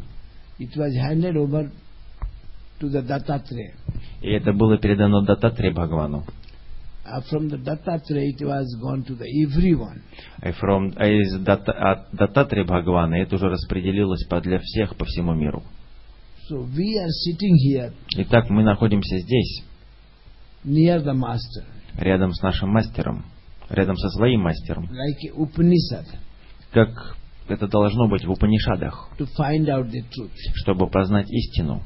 [4.22, 6.24] И это было передано Дататре Бхагавану.
[7.08, 10.02] Uh, from the Dattatreya it was gone to the everyone.
[10.42, 15.62] И from- а из Дататре Бхагавана это уже распределилось для всех по всему миру.
[16.50, 19.64] So we are sitting here Итак, мы находимся здесь,
[20.64, 21.64] near the master,
[21.98, 23.26] рядом с нашим мастером,
[23.70, 26.06] рядом со своим мастером, like a Upanishad,
[26.72, 27.16] как
[27.48, 30.32] это должно быть в Упанишадах, to find out the truth.
[30.56, 31.82] чтобы познать истину.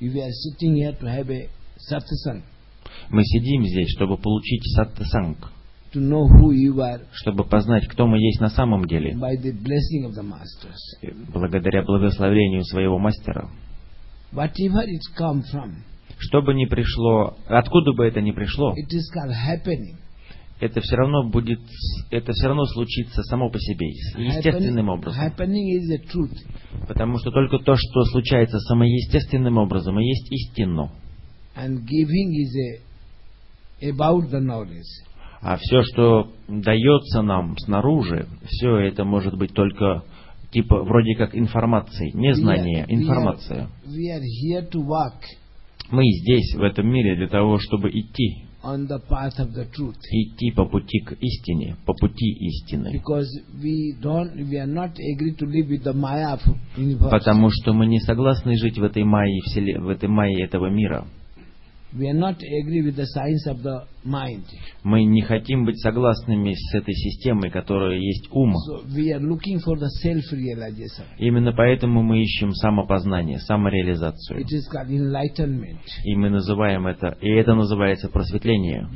[0.00, 1.48] We are sitting here to have a
[1.90, 2.42] satsang,
[3.10, 5.38] Мы сидим здесь, чтобы получить саттасанг,
[5.92, 9.52] to know who you are чтобы познать, кто мы есть на самом деле, by the
[9.52, 11.32] blessing of the masters.
[11.32, 13.48] благодаря благословению своего мастера.
[14.32, 15.76] Whatever it come from,
[16.18, 18.74] Что бы ни пришло, откуда бы это ни пришло,
[20.58, 21.60] это все равно будет,
[22.10, 25.20] это все равно случится само по себе, естественным образом.
[26.88, 30.32] Потому что только то, что случается самоестественным образом, и есть
[34.40, 34.82] knowledge.
[35.42, 40.02] А все, что дается нам снаружи, все это может быть только
[40.50, 43.68] типа вроде как информацией, не знание, We are- информация.
[43.84, 44.22] We are
[44.70, 45.20] to walk
[45.90, 48.46] Мы здесь, в этом мире, для того, чтобы идти,
[50.10, 53.00] идти по пути к истине, по пути истины.
[57.10, 59.40] Потому что мы не согласны жить в этой майе,
[59.78, 61.06] в этой майе этого мира.
[64.82, 68.52] Мы не хотим быть согласными с этой системой, которая есть ум.
[71.18, 74.44] Именно поэтому мы ищем самопознание, самореализацию.
[76.04, 78.88] И мы называем это, и это называется просветление.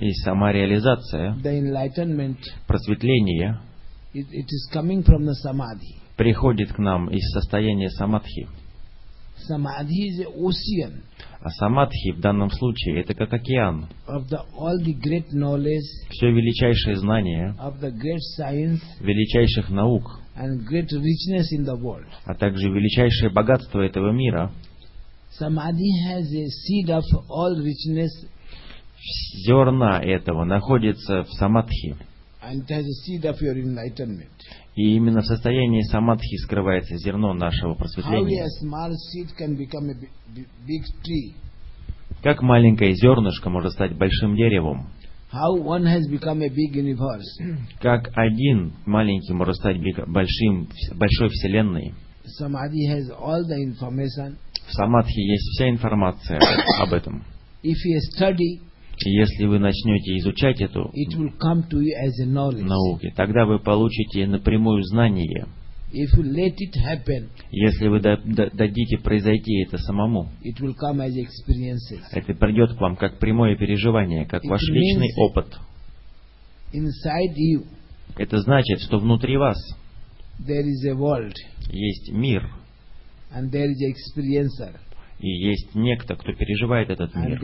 [0.00, 3.60] И самореализация, the enlightenment, просветление
[6.16, 8.48] приходит к нам из состояния самадхи.
[9.46, 11.02] Samadhi is an ocean
[11.40, 13.86] А самадхи в данном случае это как океан.
[14.08, 20.04] of the all the great knowledge, Все величайшее знание, of the great science величайших наук,
[20.36, 22.06] and great richness in the world.
[22.24, 24.50] а также величайшее богатство этого мира,
[25.38, 28.10] Samadhi has a seed of all richness
[29.46, 31.96] зерна этого находится в самадхи.
[32.46, 34.30] And it has a seed of your enlightenment.
[34.76, 38.44] И именно в состоянии самадхи скрывается зерно нашего просветления.
[38.44, 41.34] a small seed can become a big, big- big tree.
[42.22, 44.88] Как маленькое зернышко может стать большим деревом?
[47.80, 49.76] Как один маленький может стать
[50.06, 51.92] большим, большой вселенной?
[52.24, 52.28] В
[54.72, 56.40] самадхи есть вся информация
[56.80, 57.24] об этом.
[57.62, 58.60] If you study,
[59.04, 60.90] И если вы начнете изучать эту
[62.64, 65.46] науки, тогда вы получите напрямую знание.
[67.52, 70.28] Если вы да- да- дадите произойти это самому,
[72.12, 75.46] это придет к вам как прямое переживание, как ваш личный опыт.
[78.16, 79.56] Это значит, что внутри вас
[81.70, 82.48] есть мир,
[85.20, 87.38] и есть некто, кто переживает этот мир.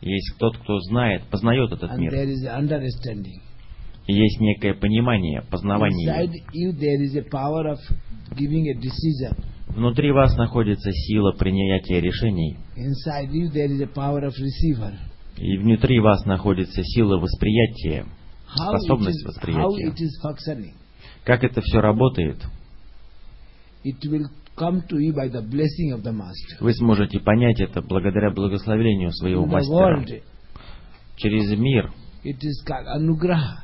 [0.00, 2.12] Есть тот, кто знает, познает этот мир.
[4.06, 6.30] И есть некое понимание, познавание.
[9.68, 12.56] Внутри вас находится сила принятия решений.
[15.36, 18.06] И внутри вас находится сила восприятия,
[18.54, 19.92] способность восприятия.
[21.24, 22.38] Как это все работает,
[23.84, 24.26] It will
[24.56, 26.56] come to you by the blessing of the Master.
[26.60, 29.98] вы сможете понять это благодаря благословению своего In мастера.
[29.98, 30.22] world,
[31.16, 31.92] Через мир,
[32.24, 33.62] it is called anugraha.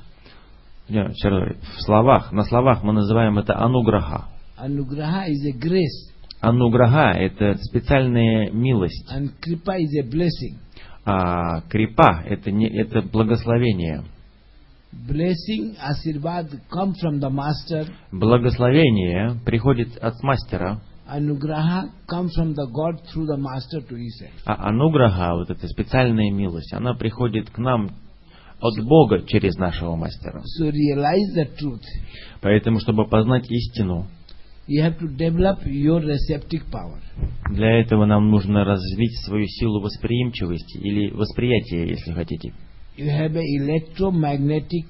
[0.88, 4.28] В словах, на словах мы называем это ануграха.
[4.58, 10.58] Anugraha is a grace Ануграха– это специальная милость, and kripa is a blessing.
[11.04, 14.02] а крипа– это, не, это благословение.
[18.12, 20.80] Благословение приходит от мастера,
[24.44, 27.90] а ануграха, вот эта специальная милость, она приходит к нам
[28.60, 30.42] от Бога через нашего мастера.
[30.58, 31.82] So realize the truth.
[32.40, 34.06] Поэтому, чтобы познать истину,
[34.68, 37.00] You have to develop your receptive power.
[37.50, 42.52] для этого нам нужно развить свою силу восприимчивости или восприятия, если хотите.
[42.96, 44.86] You have electromagnetic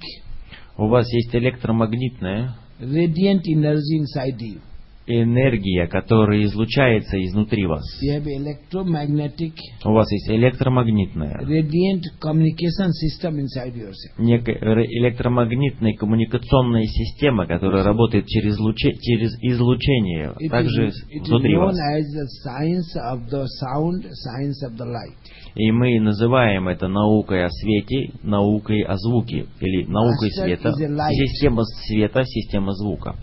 [0.76, 4.60] У вас есть электромагнитная radiant energy inside you.
[5.06, 7.82] энергия, которая излучается изнутри вас.
[8.02, 9.52] You have electromagnetic
[9.84, 14.14] У вас есть электромагнитная, radiant communication system inside yourself.
[14.18, 21.28] некая электромагнитная коммуникационная система, которая работает через, луче- через излучение, It также is, it is
[21.28, 21.76] внутри known вас.
[21.76, 25.18] as the science of the sound, science of the light.
[25.54, 32.24] И мы называем это наукой о свете, наукой о звуке, или наукой света, система света,
[32.24, 33.16] система звука.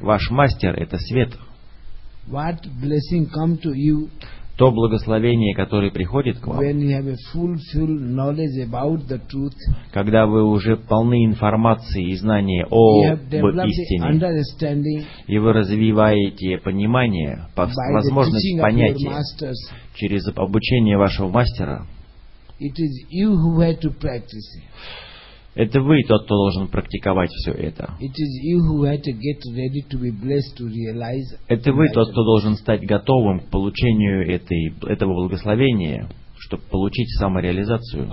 [0.00, 1.36] Ваш мастер– это свет.
[2.26, 4.08] What blessing come to you
[4.56, 6.60] То благословение, которое приходит к вам,
[9.92, 15.52] когда вы уже полны информации и знания You о have developed the истине, и вы
[15.52, 19.10] развиваете понимание, возможность понятия
[19.94, 21.86] через обучение вашего мастера.
[25.54, 27.94] Это вы тот, кто должен практиковать все это.
[31.48, 38.08] Это вы тот, кто должен стать готовым к получению этой, этого благословения, чтобы получить самореализацию.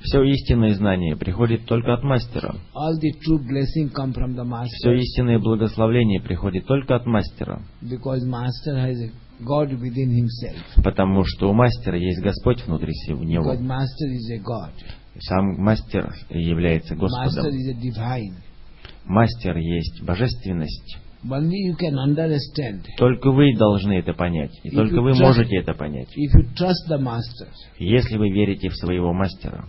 [0.00, 2.54] Все истинное знание приходит только от мастера.
[4.78, 7.62] Все истинное благословение приходит только от мастера.
[10.82, 13.52] Потому что у мастера есть Господь внутри него.
[13.60, 14.72] master is a God.
[15.18, 17.54] Сам мастер является Master Господом.
[17.54, 18.34] is a divine.
[19.04, 20.98] Мастер есть божественность.
[22.98, 24.52] Только вы должны это понять.
[24.62, 26.08] И только вы можете это понять.
[27.78, 29.64] Если вы верите в своего мастера.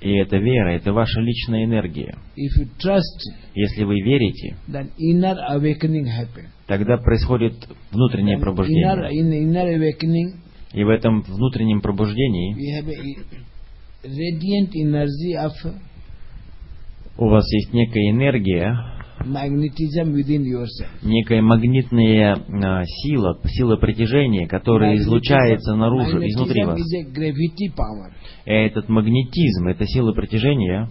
[0.00, 2.16] И эта вера, это ваша личная энергия.
[2.36, 4.56] Если вы верите,
[6.68, 7.54] тогда происходит
[7.90, 8.84] внутреннее пробуждение.
[10.72, 12.54] И в этом внутреннем пробуждении
[17.16, 18.76] у вас есть некая энергия,
[21.02, 26.78] некая магнитная а, сила, сила притяжения, которая излучается наружу, изнутри вас.
[28.44, 30.88] этот магнетизм, эта сила притяжения,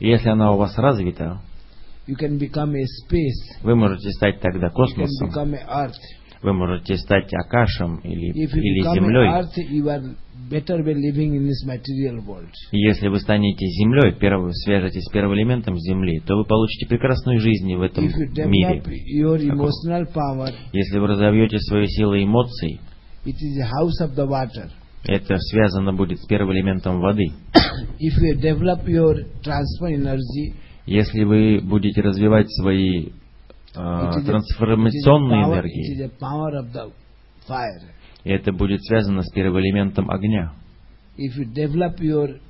[0.00, 1.40] если она у вас развита,
[2.08, 3.62] You can become a space.
[3.62, 5.94] вы можете стать тогда You can космосом, become a earth.
[6.42, 9.28] вы можете стать Акашем или, If you или Землей.
[9.28, 10.16] earth, you are
[10.50, 12.48] better by living in this material world.
[12.72, 17.74] Если вы станете Землей, перво- свяжетесь с первым элементом Земли, то вы получите прекрасную жизнь
[17.74, 18.80] в этом If you мире.
[18.80, 22.80] develop your emotional power, Если вы разовьете свою силу эмоций,
[23.26, 24.70] it is a house of the water.
[25.04, 27.26] это связано будет с первым элементом воды.
[28.00, 30.54] If you develop your transfer energy,
[30.88, 33.10] Если вы будете развивать свои
[33.76, 36.08] a трансформационные энергии,
[37.46, 37.82] fire.
[38.24, 40.54] это будет связано с первым элементом огня.
[41.18, 42.40] Energy,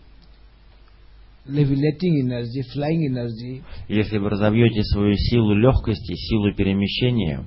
[2.79, 7.45] energy, Если вы разовьете свою силу легкости, силу перемещения,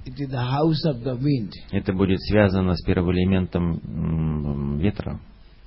[1.71, 5.21] это будет связано с первым элементом ветра.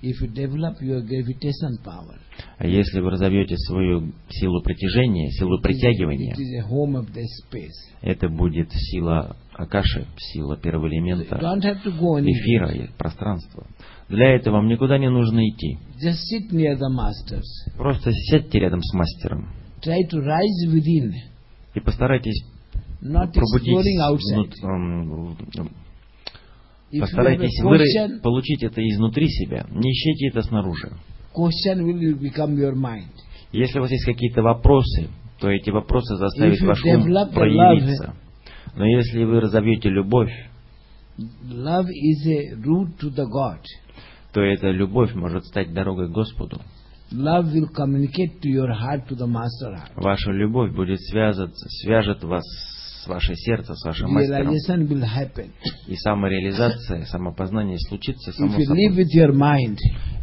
[0.04, 2.18] If you develop your gravitation power,
[2.58, 7.24] А если вы разовьете свою силу притяжения, силу притягивания, it is a home of the
[7.42, 7.72] space.
[8.02, 13.66] это будет сила Акаши, сила первого элемента эфира и пространства.
[14.10, 15.78] Для этого вам никуда не нужно идти.
[16.02, 17.46] Just sit near the masters.
[17.78, 19.48] Просто сядьте рядом с мастером
[19.82, 21.12] Try to rise within,
[21.74, 22.44] и постарайтесь
[23.02, 23.98] not пробудить,
[27.00, 30.90] постарайтесь выра- получить это изнутри себя, не ищите это снаружи.
[33.52, 35.09] Если у вас есть какие-то вопросы,
[35.40, 37.02] то эти вопросы заставят ваш ум
[37.33, 38.14] проявиться.
[38.76, 40.33] Но если вы разовьете любовь,
[41.16, 43.61] Love is a route to the God.
[44.33, 46.61] то эта любовь может стать дорогой к Господу.
[47.12, 49.92] Love will communicate to your heart, to the master heart.
[49.94, 52.42] Ваша любовь будет связаться, свяжет вас
[53.04, 54.54] с ваше сердце, с вашим мастером.
[55.86, 59.76] И самореализация, самопознание случится само собой.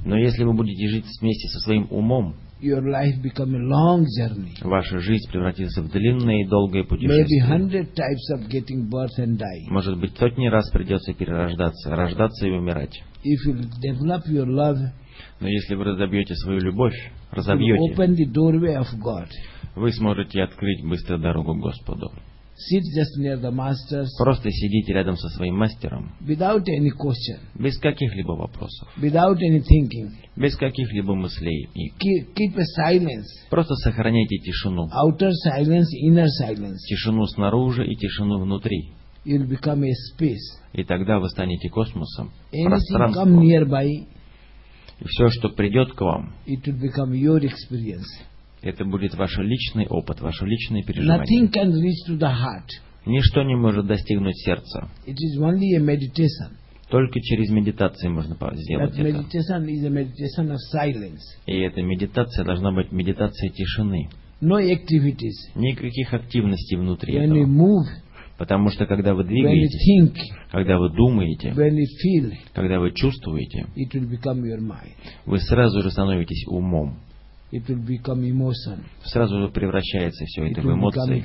[0.03, 4.53] Но если вы будете жить вместе со своим умом, your life become a long journey.
[4.61, 7.43] ваша жизнь превратится в длинное и долгое путешествие.
[7.43, 9.67] hundred types of getting birth and die.
[9.69, 13.01] Может быть, сотни раз придется перерождаться, рождаться и умирать.
[13.23, 14.77] If you develop your love,
[15.39, 16.93] Но если вы разобьете свою любовь,
[17.31, 19.27] разобьете, open the doorway of God.
[19.75, 22.11] вы сможете открыть быстро дорогу Господу.
[22.69, 27.77] Sit just near the masters Просто сидите рядом со своим мастером, without any question, без
[27.79, 30.11] каких-либо вопросов, without any thinking.
[30.35, 31.69] без каких-либо мыслей.
[31.73, 33.25] И Keep, keep a silence.
[33.49, 34.87] просто сохраняйте тишину.
[34.89, 36.77] Outer silence, inner silence.
[36.87, 38.93] Тишину снаружи и тишину внутри.
[39.25, 40.59] You'll become a space.
[40.73, 43.39] И тогда вы станете космосом, Anything come пространством.
[43.43, 44.05] nearby,
[44.99, 48.05] И все, что придет к вам, it will become your experience.
[48.61, 51.25] Это будет ваш личный опыт, ваше личное переживание.
[53.05, 54.89] Ничто не может достигнуть сердца.
[56.89, 59.23] Только через медитацию можно сделать это.
[61.45, 64.09] И эта медитация должна быть медитацией тишины.
[64.41, 65.55] No activities.
[65.55, 67.45] Никаких активностей внутри When этого.
[67.45, 67.87] move,
[68.37, 70.15] Потому что когда вы двигаетесь, think,
[70.51, 73.67] когда вы думаете, feel, когда вы чувствуете,
[75.25, 76.97] вы сразу же становитесь умом.
[77.51, 78.85] It will become emotion.
[79.03, 81.23] сразу же превращается все It это в will become эмоции,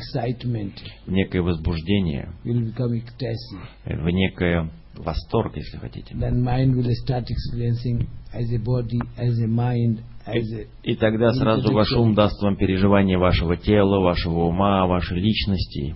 [1.06, 3.58] в некое возбуждение, ecstasy.
[3.84, 6.14] в некое восторг, если хотите.
[6.14, 11.32] Then mind will start experiencing as a body, as a mind, as a И тогда
[11.32, 15.94] сразу ваш ум даст вам переживание вашего тела, вашего ума, вашей личности.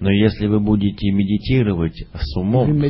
[0.00, 2.82] Но если вы будете медитировать с умом,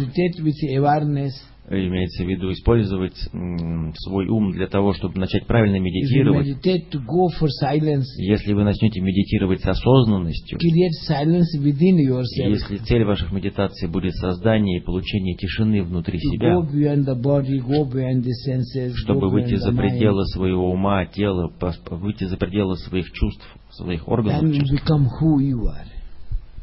[1.71, 6.47] имеется в виду использовать свой ум для того, чтобы начать правильно медитировать,
[8.19, 10.59] если вы начнете медитировать с осознанностью,
[12.51, 16.55] если цель ваших медитаций будет создание и получение тишины внутри себя,
[18.97, 21.53] чтобы выйти за пределы своего ума, тела,
[21.91, 24.75] выйти за пределы своих чувств, своих органов чувств,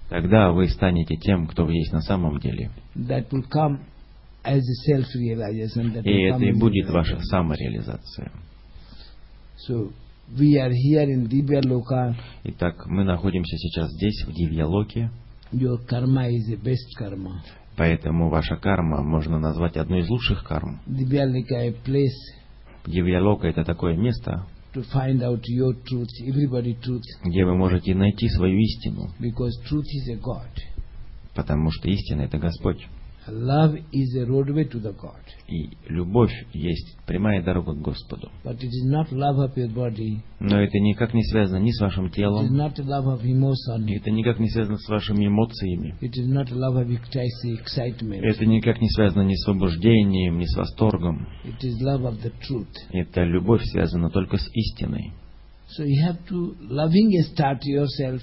[0.09, 2.71] тогда вы станете тем, кто вы есть на самом деле.
[6.09, 8.31] И это и будет ваша самореализация.
[12.45, 15.11] Итак, мы находимся сейчас здесь, в Дивьялоке,
[17.77, 20.79] поэтому ваша карма можно назвать одной из лучших карм.
[22.87, 24.45] Дивьялока это такое место,
[27.23, 29.09] где вы можете найти свою истину,
[31.35, 32.85] потому что истина это Господь.
[33.27, 35.19] Love is a roadway to the God.
[35.47, 38.31] И любовь есть прямая дорога к Господу.
[38.43, 40.19] But it is not love of your body.
[40.39, 43.87] Но это никак не связано ни с вашим It is телом, not love of emotion.
[43.89, 48.21] это никак не связано с вашими эмоциями, It is not love of excitement.
[48.21, 51.27] это никак не связано ни с возбуждением, ни с восторгом.
[51.45, 52.67] It is love of the truth.
[52.91, 55.13] Эта любовь связана только с истиной.
[55.75, 58.21] So you have to loving start yourself.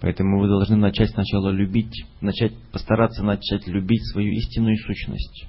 [0.00, 1.92] Поэтому вы должны начать сначала любить,
[2.22, 5.46] начать постараться начать любить свою истинную сущность,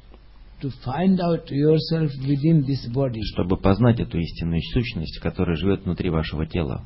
[0.62, 3.22] to find out yourself within this body.
[3.34, 6.86] чтобы познать эту истинную сущность, которая живет внутри вашего тела.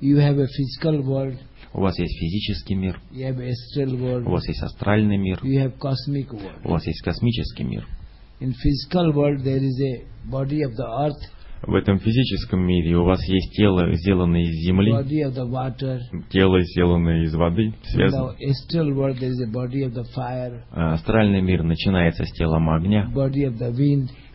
[0.00, 1.38] You have a physical world,
[1.72, 5.64] У вас есть физический мир, you have astral у world, вас есть астральный мир, you
[5.64, 6.60] have cosmic world.
[6.64, 7.86] у вас есть космический мир.
[8.40, 13.04] In physical world there is a body of the earth, В этом физическом мире у
[13.04, 14.92] вас есть тело, сделанное из земли,
[16.30, 18.34] тело, сделанное из воды, связано.
[20.70, 23.10] А Астральный мир начинается с телом огня,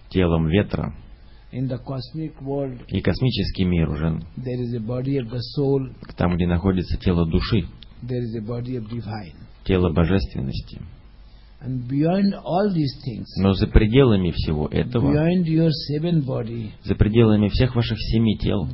[0.10, 0.94] телом ветра.
[2.88, 4.20] И космический мир уже
[6.18, 7.66] там, где находится тело души,
[9.64, 10.82] тело божественности.
[13.38, 15.12] Но за пределами всего этого,
[16.84, 18.68] за пределами всех ваших семи тел,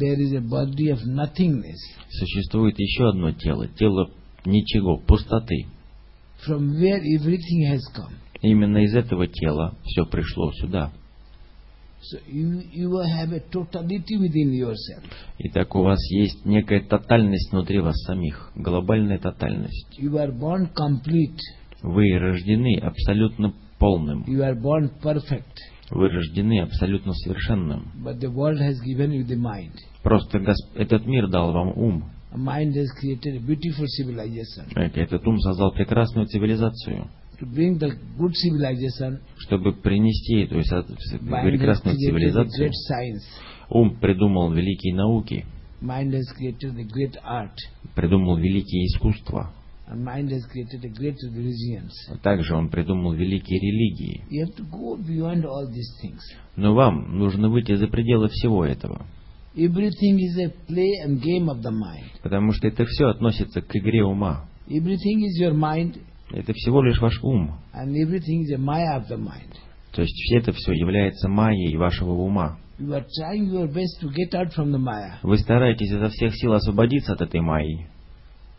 [2.09, 4.09] существует еще одно тело, тело
[4.45, 5.65] ничего, пустоты.
[8.41, 10.91] Именно из этого тела все пришло сюда.
[15.39, 19.97] Итак, у вас есть некая тотальность внутри вас самих, глобальная тотальность.
[21.83, 25.55] Вы рождены абсолютно полным, You are born perfect.
[25.91, 27.91] вы рождены абсолютно совершенным.
[28.03, 29.71] But the world has given you the mind.
[30.03, 30.39] Просто
[30.75, 32.03] этот мир дал вам ум.
[32.31, 34.71] A mind has created a beautiful civilization.
[34.71, 37.07] Знаете, Этот ум создал прекрасную цивилизацию.
[37.39, 42.71] To bring the good civilization, Чтобы принести эту прекрасную цивилизацию,
[43.69, 45.45] ум придумал великие науки,
[45.81, 47.55] Mind has created a great art.
[47.95, 49.53] придумал великие искусства.
[52.21, 54.23] Также он придумал великие религии.
[56.55, 59.05] Но вам нужно выйти за пределы всего этого.
[62.21, 64.45] Потому что это все относится к игре ума.
[66.31, 67.55] Это всего лишь ваш ум.
[69.91, 72.59] То есть все это все является майей вашего ума.
[75.23, 77.87] Вы стараетесь изо всех сил освободиться от этой майи.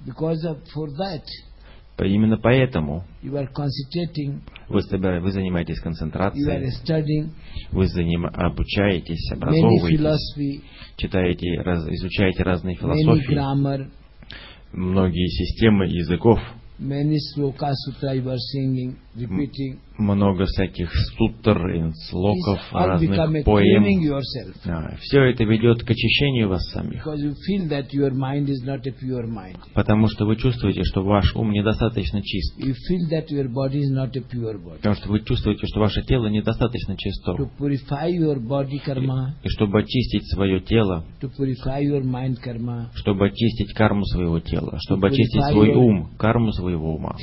[0.07, 1.23] Because of for that
[1.97, 4.81] По- Именно поэтому you are concentrating, вы,
[5.21, 7.31] вы занимаетесь you are концентрацией, studying
[7.73, 10.63] вы заним- обучаетесь, образовываетесь,
[10.97, 13.91] читаете, раз- изучаете разные философии, grammar,
[14.73, 16.39] многие системы языков,
[16.79, 19.79] many sloka sutra you are singing, repeating.
[19.99, 23.83] Много всяких сутр, и слоков, разных поэм.
[25.01, 27.05] все это ведет к очищению вас самих.
[29.75, 32.57] Потому что вы чувствуете, что ваш ум недостаточно чист.
[34.77, 37.37] Потому что вы чувствуете, что ваше тело недостаточно чисто.
[38.87, 41.05] Karma, И чтобы очистить свое тело,
[42.95, 47.15] чтобы очистить карму своего тела, чтобы очистить свой ум, карму своего ума.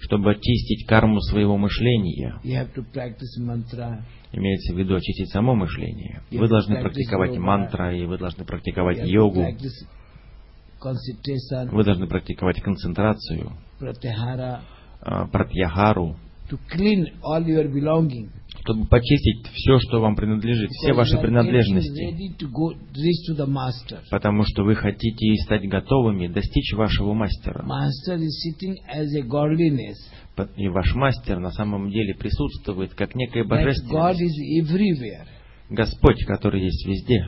[0.00, 4.02] Чтобы очистить карму своего мышления, practice mantra.
[4.32, 9.46] имеется в виду очистить само мышление, вы должны практиковать мантры, вы должны практиковать йогу,
[11.70, 13.52] вы должны практиковать концентрацию,
[15.30, 16.16] пратьяхару,
[18.64, 21.90] чтобы почистить все, что вам принадлежит, все ваши принадлежности.
[24.10, 27.64] Потому что вы хотите стать готовыми достичь вашего мастера.
[30.56, 33.92] И ваш мастер на самом деле присутствует как некая божественность.
[35.68, 37.24] Господь, который есть везде.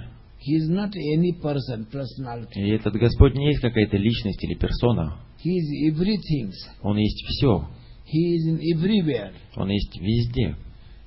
[2.54, 5.16] И этот Господь не есть какая-то личность или персона.
[6.82, 7.68] Он есть все.
[9.56, 10.56] Он есть везде.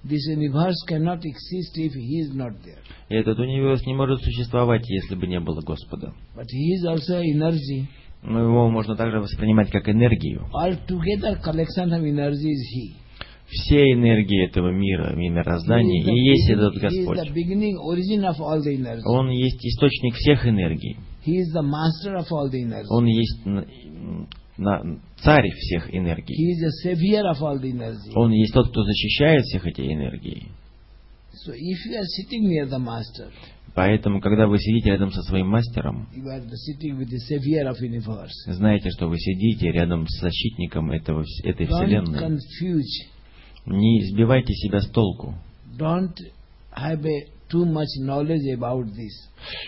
[0.07, 2.79] This universe cannot exist if He is not there.
[3.09, 6.13] Этот универс не может существовать, если бы не было Господа.
[6.33, 7.87] But He is also energy.
[8.23, 10.47] Но его можно также воспринимать как энергию.
[10.53, 12.95] Altogether collection of energy is He.
[13.49, 17.17] Все энергии этого мира, и мироздания, и есть этот Господь.
[19.05, 20.97] Он есть источник всех энергий.
[22.89, 23.45] Он есть
[24.57, 26.35] на- царь всех энергий.
[28.15, 30.47] Он есть тот, кто защищает всех эти энергии.
[31.45, 33.31] So if you are sitting near the master,
[33.75, 36.09] Поэтому, когда вы сидите рядом со своим мастером,
[38.47, 42.17] знаете, что вы сидите рядом с защитником этого, этой вселенной.
[43.67, 45.35] Не сбивайте себя с толку.
[45.77, 46.15] Don't
[46.75, 49.13] have a, too much knowledge about this.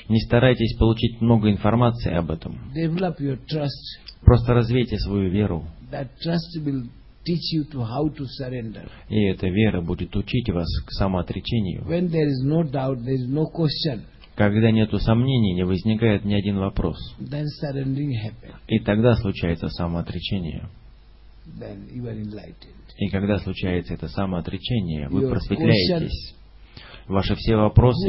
[0.07, 2.57] Не старайтесь получить много информации об этом.
[2.75, 3.99] Develop your trust.
[4.21, 5.65] Просто развейте свою веру.
[5.91, 6.84] That trust will
[7.25, 8.89] teach you to how to surrender.
[9.09, 11.84] И эта вера будет учить вас к самоотречению.
[11.84, 14.03] When there is no doubt, there is no question,
[14.36, 16.97] Когда нету сомнений, не возникает ни один вопрос.
[17.19, 18.55] then surrendering happens.
[18.67, 20.69] И тогда случается самоотречение.
[21.59, 22.75] Then you are enlightened.
[22.97, 26.36] И когда случается это самоотречение, вы Your просветляетесь.
[27.10, 28.07] Ваши все вопросы,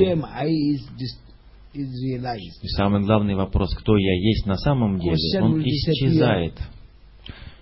[1.73, 6.55] и самый главный вопрос, кто я есть на самом деле, он исчезает.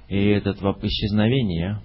[0.08, 0.16] И
[0.60, 1.80] воп- исчезновение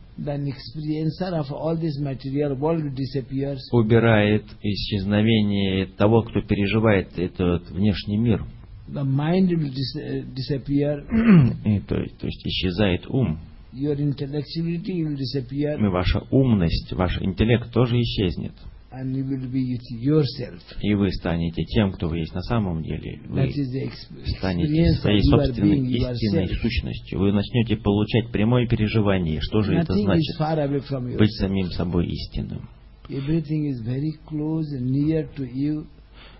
[3.71, 8.45] убирает исчезновение того, кто переживает этот внешний мир.
[8.89, 11.03] The mind will dis- disappear.
[11.65, 13.39] И то, есть- то есть исчезает ум.
[13.73, 15.79] Your intellectuality will disappear.
[15.79, 18.53] И ваша умность, ваш интеллект тоже исчезнет.
[20.81, 23.21] И вы станете тем, кто вы есть на самом деле.
[23.27, 23.37] Вы
[24.37, 25.77] станете своей собственной
[26.13, 27.19] истинной сущностью.
[27.19, 30.37] Вы начнете получать прямое переживание, что же это значит
[31.17, 32.69] быть самим собой истинным.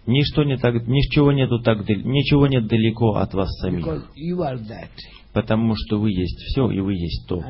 [0.06, 3.84] Ничто не так, ничего нету так, ничего нет далеко от вас самих,
[5.34, 7.42] потому что вы есть все и вы есть то.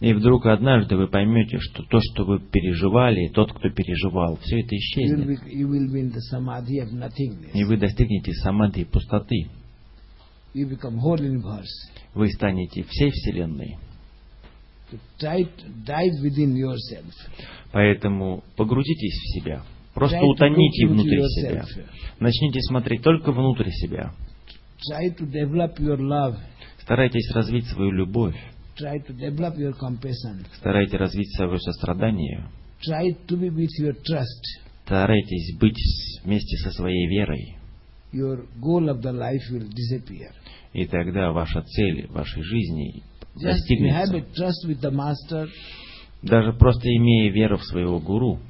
[0.00, 4.76] И вдруг однажды вы поймете, что то, что вы переживали, тот, кто переживал, все это
[4.76, 5.26] исчезнет.
[7.54, 9.48] И вы достигнете самадхи пустоты.
[12.14, 13.76] Вы станете всей Вселенной.
[17.72, 19.62] Поэтому погрузитесь в себя.
[19.98, 21.66] Просто утоните внутрь yourself.
[21.66, 21.84] себя.
[22.20, 24.12] Начните смотреть только внутрь себя.
[26.82, 28.36] Старайтесь развить свою любовь.
[30.54, 32.48] Старайтесь развить свое сострадание.
[34.84, 35.78] Старайтесь быть
[36.24, 37.56] вместе со своей верой.
[40.72, 43.02] И тогда ваша цель вашей жизни
[43.42, 44.12] достигнется.
[46.22, 48.40] Даже просто имея веру в своего гуру,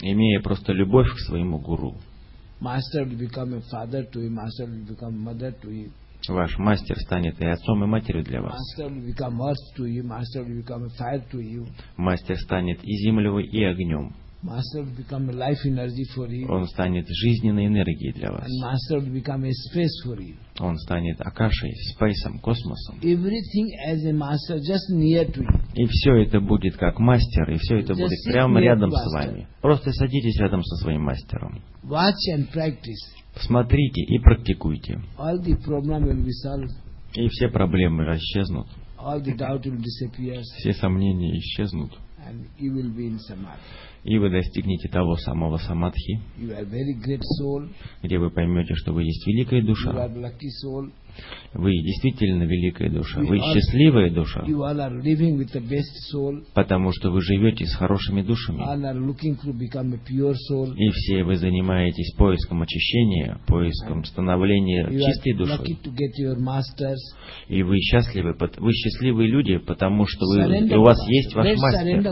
[0.00, 1.96] имея просто любовь к своему гуру,
[6.28, 8.54] ваш мастер станет и отцом, и матерью для вас.
[11.96, 14.14] Мастер станет и землей, и огнем.
[14.40, 16.46] Master will become a life energy for you.
[16.48, 18.46] Он станет жизненной энергией для вас.
[20.60, 23.00] Он станет акашей, спейсом, космосом.
[23.02, 25.60] Everything as a master just near to you.
[25.74, 29.48] И все это будет как мастер, и все это будет прямо рядом с вами.
[29.60, 31.60] Просто садитесь рядом со своим мастером.
[33.40, 35.00] Смотрите и практикуйте.
[37.14, 38.68] И все проблемы исчезнут.
[40.58, 41.98] Все сомнения исчезнут.
[42.28, 43.58] And you will be in samadhi.
[44.04, 46.20] И вы достигнете того самого самадхи,
[48.02, 50.08] где вы поймете, что вы есть великая душа.
[51.54, 53.20] Вы действительно великая душа.
[53.20, 54.44] Вы счастливая душа,
[56.54, 58.60] потому что вы живете с хорошими душами.
[60.76, 65.56] И все вы занимаетесь поиском очищения, поиском становления чистой душой.
[66.38, 66.96] masters.
[67.48, 72.02] И вы счастливы, вы счастливые люди, потому что вы, у вас есть ваш мастер.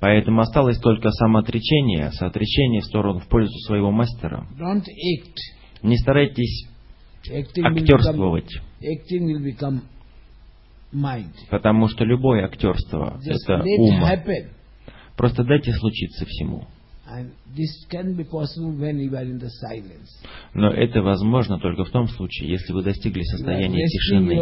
[0.00, 4.46] Поэтому осталось только самоотречение, соотречение в сторону в пользу своего мастера.
[5.82, 6.68] Не старайтесь
[7.64, 8.50] актерствовать,
[11.50, 14.00] потому что любое актерство это ум.
[15.16, 16.66] Просто дайте случиться всему.
[20.54, 24.34] Но это возможно только в том случае, если вы достигли состояния тишины,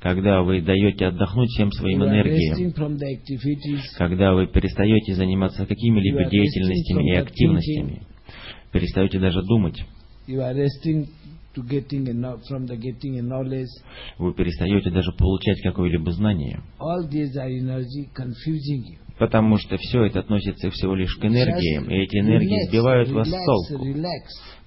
[0.00, 2.72] когда вы даете отдохнуть всем своим энергиям,
[3.98, 8.02] когда вы перестаете заниматься какими-либо деятельностями и активностями,
[8.72, 9.82] перестаете даже думать,
[11.54, 13.68] to getting a kno- from the getting a knowledge.
[14.18, 18.98] вы перестаете даже получать какое-либо знание, All these are energy confusing you.
[19.18, 23.30] потому что все это относится всего лишь к энергиям, и эти энергии сбивают вас с
[23.32, 23.84] толку.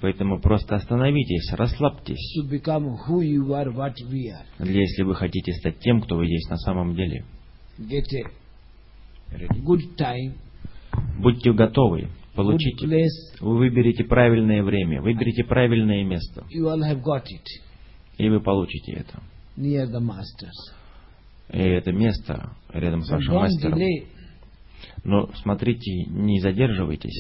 [0.01, 2.35] Поэтому просто остановитесь, расслабьтесь,
[4.59, 7.23] если вы хотите стать тем, кто вы есть на самом деле.
[11.19, 12.87] Будьте готовы, получите.
[13.41, 16.45] Вы выберете правильное время, выберите правильное место,
[18.17, 19.21] и вы получите это.
[21.51, 23.77] И это место рядом с вашим мастером.
[25.03, 27.13] Но смотрите, не задерживайтесь.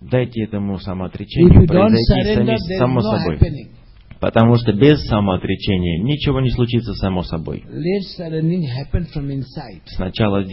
[0.00, 3.38] Дайте этому самоотречению произойти само собой.
[4.20, 7.62] Потому что без самоотречения ничего не случится само собой.
[9.86, 10.44] Сначала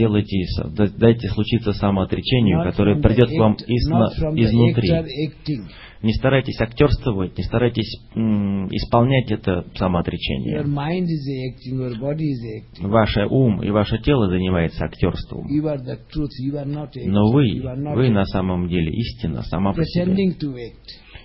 [0.75, 3.55] да- дайте случиться самоотречению, которое придет к вам
[4.35, 4.89] изнутри.
[6.03, 7.95] Не старайтесь актерствовать, не старайтесь
[8.71, 10.63] исполнять это самоотречение.
[12.79, 15.47] Ваш ум и ваше тело занимается актерством.
[17.05, 17.61] Но вы,
[17.95, 20.05] вы на самом деле истина сама по себе.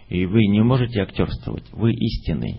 [0.09, 1.65] И вы не можете актерствовать.
[1.73, 2.57] Вы истинный.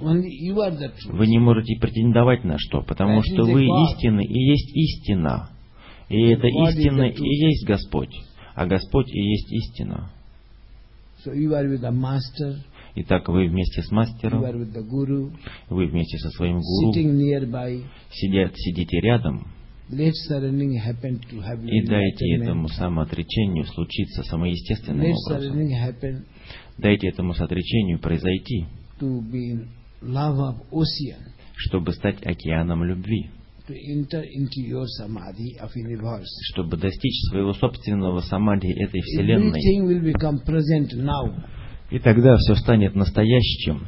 [1.13, 5.49] Вы не можете претендовать на что, потому что вы истины и есть истина.
[6.09, 8.13] И эта God is истина и есть Господь.
[8.55, 10.11] А Господь и есть истина.
[12.95, 14.41] Итак, вы вместе с мастером,
[15.69, 16.91] вы вместе со своим гуру,
[18.11, 19.47] сидят, сидите рядом,
[21.69, 25.53] и дайте этому самоотречению случиться самоестественным образом.
[26.77, 28.65] Дайте этому сотречению произойти,
[31.55, 33.29] чтобы стать океаном любви,
[36.53, 39.59] чтобы достичь своего собственного самади этой вселенной.
[41.89, 43.87] И тогда все станет настоящим,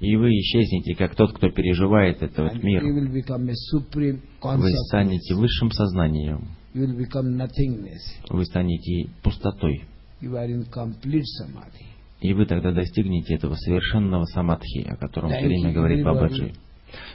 [0.00, 2.82] и вы исчезнете, как тот, кто переживает этот мир.
[2.82, 8.02] Вы станете высшим сознанием, You will become nothingness.
[8.30, 9.84] вы станете пустотой.
[10.20, 11.86] You are in complete samadhi.
[12.20, 16.04] И вы тогда достигнете этого совершенного самадхи, о котором все Thank время you, говорит.
[16.04, 16.52] Бабаджи.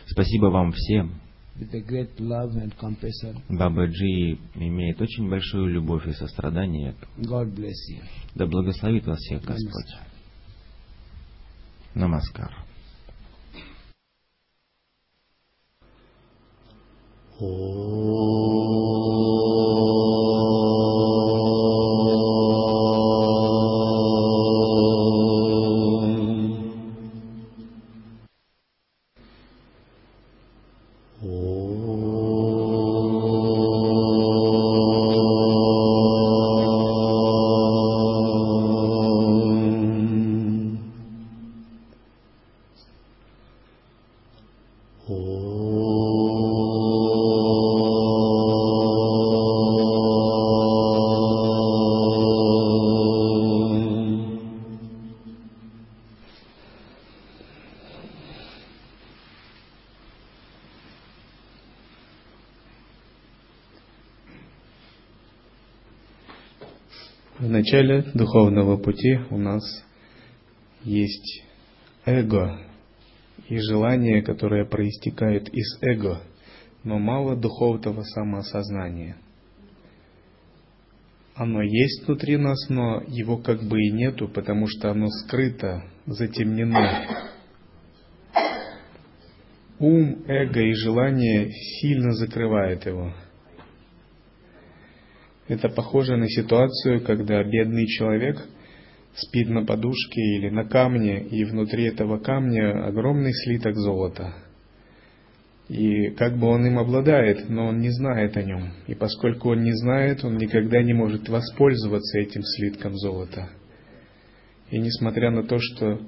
[0.06, 1.20] Спасибо вам всем.
[3.50, 6.96] Бабаджи имеет очень большую любовь и сострадание.
[8.36, 9.96] Да благословит вас всех Господь.
[11.96, 12.56] Намаскар.
[17.40, 17.44] В
[67.70, 69.62] начале духовного пути у нас
[70.84, 71.44] есть
[72.04, 72.60] эго
[73.48, 76.20] и желание, которое проистекает из эго,
[76.84, 79.18] но мало духовного самоосознания.
[81.36, 87.06] Оно есть внутри нас, но его как бы и нету, потому что оно скрыто, затемнено.
[89.78, 93.14] Ум, эго и желание сильно закрывают его.
[95.50, 98.38] Это похоже на ситуацию, когда бедный человек
[99.16, 104.36] спит на подушке или на камне, и внутри этого камня огромный слиток золота.
[105.68, 108.74] И как бы он им обладает, но он не знает о нем.
[108.86, 113.50] И поскольку он не знает, он никогда не может воспользоваться этим слитком золота.
[114.70, 116.00] И несмотря на то, что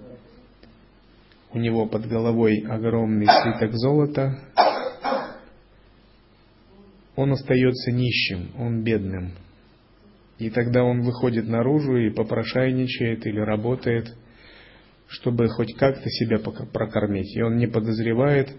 [1.51, 4.37] у него под головой огромный слиток золота,
[7.15, 9.33] он остается нищим, он бедным.
[10.39, 14.15] И тогда он выходит наружу и попрошайничает или работает,
[15.07, 17.35] чтобы хоть как-то себя прокормить.
[17.35, 18.49] И он не подозревает,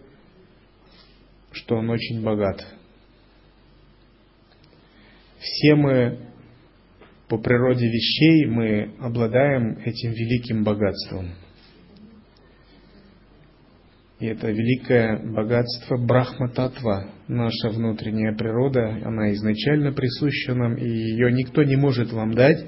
[1.51, 2.65] что он очень богат.
[5.41, 6.19] Все мы
[7.29, 11.31] по природе вещей мы обладаем этим великим богатством.
[14.23, 21.65] И это великое богатство Брахма-татва, наша внутренняя природа, она изначально присуща нам, и ее никто
[21.65, 22.65] не может вам дать,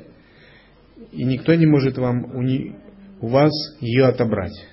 [1.13, 2.75] и никто не может вам у, не,
[3.21, 4.67] у вас ее отобрать.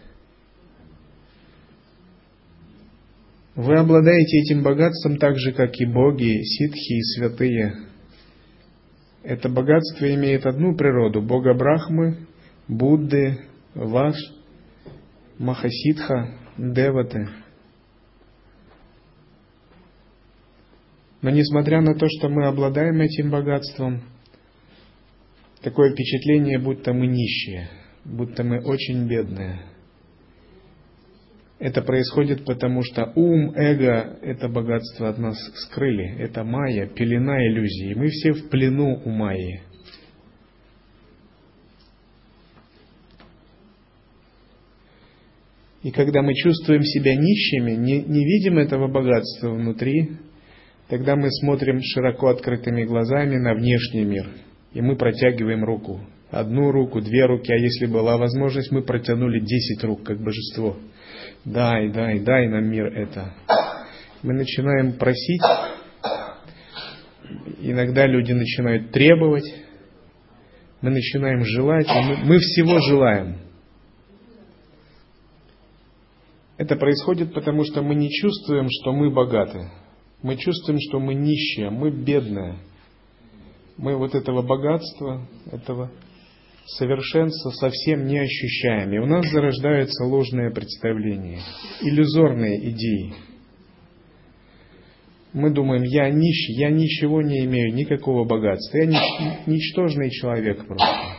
[3.54, 7.76] Вы обладаете этим богатством так же, как и боги, ситхи и святые.
[9.22, 12.26] Это богатство имеет одну природу– Бога Брахмы,
[12.68, 13.38] Будды,
[13.76, 14.16] Ваш,
[15.38, 17.28] Махасидха, Деваты.
[21.24, 24.02] Но несмотря на то, что мы обладаем этим богатством,
[25.64, 27.68] такое впечатление, будто мы нищие,
[28.06, 29.62] будто мы очень бедные.
[31.58, 36.16] Это происходит потому, что ум, эго это богатство от нас скрыли.
[36.20, 37.96] Это майя, пелена иллюзии.
[37.96, 39.64] Мы все в плену у майи.
[45.84, 50.12] И когда мы чувствуем себя нищими, не, не видим этого богатства внутри,
[50.88, 54.30] тогда мы смотрим широко открытыми глазами на внешний мир.
[54.74, 56.00] И мы протягиваем руку.
[56.30, 60.78] Одну руку, две руки, а если была возможность, мы протянули десять рук, как божество.
[61.44, 63.34] Дай, дай, дай нам мир это.
[64.22, 65.42] Мы начинаем просить.
[67.60, 69.52] Иногда люди начинают требовать.
[70.82, 71.88] Мы начинаем желать.
[71.88, 73.51] Мы, мы всего желаем.
[76.62, 79.72] Это происходит потому, что мы не чувствуем, что мы богаты.
[80.22, 82.60] Мы чувствуем, что мы нищие, мы бедные.
[83.78, 85.90] Мы вот этого богатства, этого
[86.68, 88.94] совершенства совсем не ощущаем.
[88.94, 91.40] И у нас зарождаются ложные представления,
[91.82, 93.16] иллюзорные идеи.
[95.34, 98.78] Мы думаем, я нищий, я ничего не имею, никакого богатства.
[98.78, 101.11] Я ничтожный человек просто.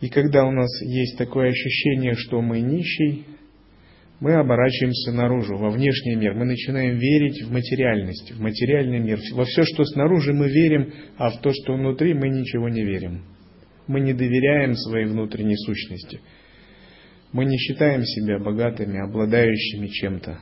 [0.00, 3.24] И когда у нас есть такое ощущение, что мы нищий,
[4.20, 6.34] мы оборачиваемся наружу, во внешний мир.
[6.34, 9.20] Мы начинаем верить в материальность, в материальный мир.
[9.32, 13.22] Во все, что снаружи, мы верим, а в то, что внутри, мы ничего не верим.
[13.86, 16.20] Мы не доверяем своей внутренней сущности.
[17.32, 20.38] Мы не считаем себя богатыми, обладающими чем-то.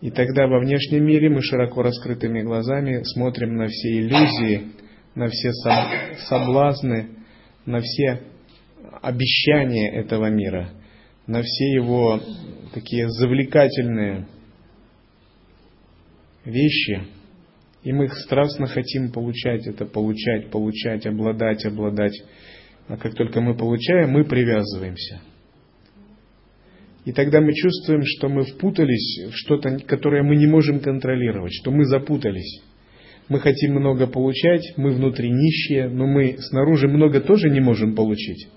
[0.00, 4.62] И тогда во внешнем мире мы широко раскрытыми глазами смотрим на все иллюзии,
[5.14, 5.52] на все
[6.26, 7.19] соблазны,
[7.66, 8.22] на все
[9.02, 10.70] обещания этого мира,
[11.26, 12.20] на все его
[12.72, 14.26] такие завлекательные
[16.44, 17.02] вещи,
[17.82, 22.22] и мы страстно хотим получать это, получать, получать, обладать, обладать.
[22.88, 25.20] А как только мы получаем, мы привязываемся.
[27.04, 31.70] И тогда мы чувствуем, что мы впутались в что-то, которое мы не можем контролировать, что
[31.70, 32.62] мы запутались.
[33.30, 38.48] Мы хотим много получать, мы внутри нищие, но мы снаружи много тоже не можем получить.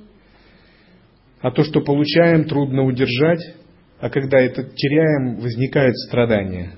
[1.42, 3.54] А то, что получаем, трудно удержать,
[4.00, 6.72] а когда это теряем, возникают страдания.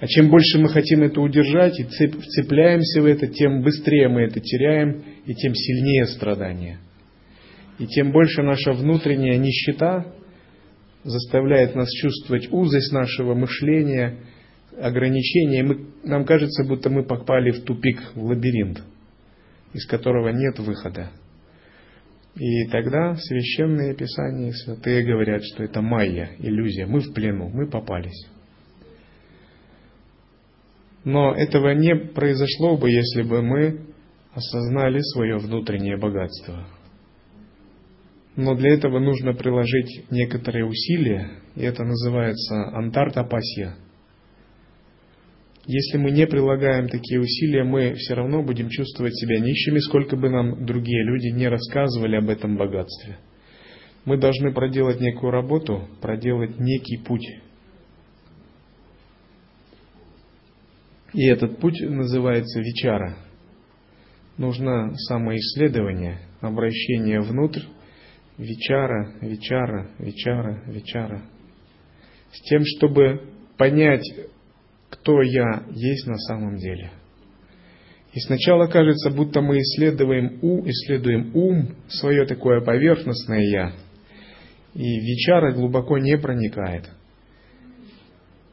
[0.00, 4.40] А чем больше мы хотим это удержать и вцепляемся в это, тем быстрее мы это
[4.40, 6.78] теряем, и тем сильнее страдания.
[7.78, 10.06] И тем больше наша внутренняя нищета
[11.04, 14.20] заставляет нас чувствовать узость нашего мышления–
[14.80, 18.82] ограничения, и мы, нам кажется, будто мы попали в тупик, в лабиринт,
[19.72, 21.10] из которого нет выхода.
[22.34, 26.86] И тогда священные писания святые говорят, что это майя, иллюзия.
[26.86, 28.28] Мы в плену, мы попались.
[31.04, 33.86] Но этого не произошло бы, если бы мы
[34.34, 36.66] осознали свое внутреннее богатство.
[38.34, 43.76] Но для этого нужно приложить некоторые усилия, и это называется антартапасья–
[45.66, 50.30] если мы не прилагаем такие усилия, мы все равно будем чувствовать себя нищими, сколько бы
[50.30, 53.18] нам другие люди не рассказывали об этом богатстве.
[54.04, 57.26] Мы должны проделать некую работу, проделать некий путь.
[61.12, 63.16] И этот путь называется вечара.
[64.38, 67.62] нужно самоисследование, обращение внутрь,
[68.38, 71.22] вечара, вечара, вечара, вечара,
[72.30, 74.04] с тем, чтобы понять,
[75.06, 76.90] кто я есть на самом деле.
[78.12, 83.72] И сначала кажется, будто мы исследуем, у, исследуем ум, свое такое поверхностное я,
[84.74, 86.90] и вечара глубоко не проникает.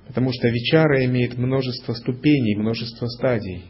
[0.08, 3.64] Потому что вечара имеет множество ступеней, множество стадий.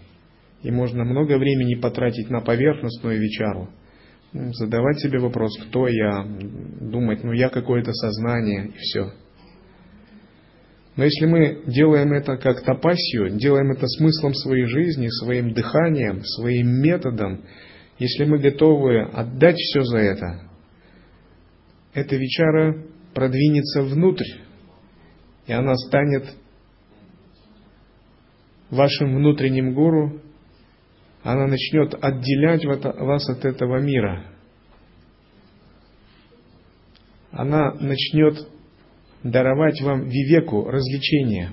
[0.61, 3.69] И можно много времени потратить на поверхностную вечару,
[4.33, 6.25] задавать себе вопрос, кто я,
[6.81, 9.22] думать, ну я какое-то сознание, и все.
[10.95, 16.67] Но если мы делаем это как тапасию, делаем это смыслом своей жизни, своим дыханием, своим
[16.81, 17.43] методом,
[17.97, 20.49] если мы готовы отдать все за это,
[21.93, 24.39] эта вечара продвинется внутрь,
[25.47, 26.25] и она станет
[28.69, 30.21] вашим внутренним гуру,
[31.23, 34.25] она начнет отделять вас от этого мира.
[37.31, 38.47] Она начнет
[39.23, 41.51] даровать вам вивеку, развлечения,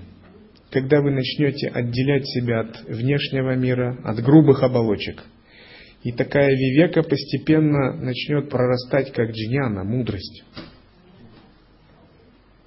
[0.70, 5.22] когда вы начнете отделять себя от внешнего мира, от грубых оболочек.
[6.02, 10.44] И такая вивека постепенно начнет прорастать, как джняна, мудрость.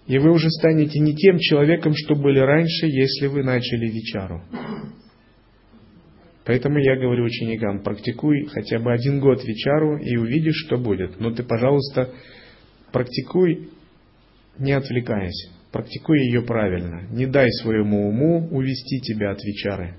[0.05, 4.43] И вы уже станете не тем человеком, что были раньше, если вы начали вечару.
[6.45, 11.19] Поэтому я говорю ученикам, практикуй хотя бы один год вечару и увидишь, что будет.
[11.21, 12.09] Но ты, пожалуйста,
[12.91, 13.69] практикуй,
[14.57, 15.49] не отвлекаясь.
[15.71, 17.07] Практикуй ее правильно.
[17.09, 19.95] Не дай своему уму увести тебя от вечары.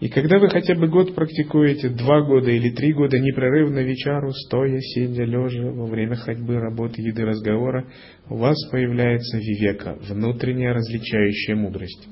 [0.00, 4.78] И когда вы хотя бы год практикуете, два года или три года непрерывно вечару, стоя,
[4.80, 7.86] сидя, лежа, во время ходьбы, работы, еды, разговора,
[8.28, 12.06] у вас появляется вивека, внутренняя различающая мудрость.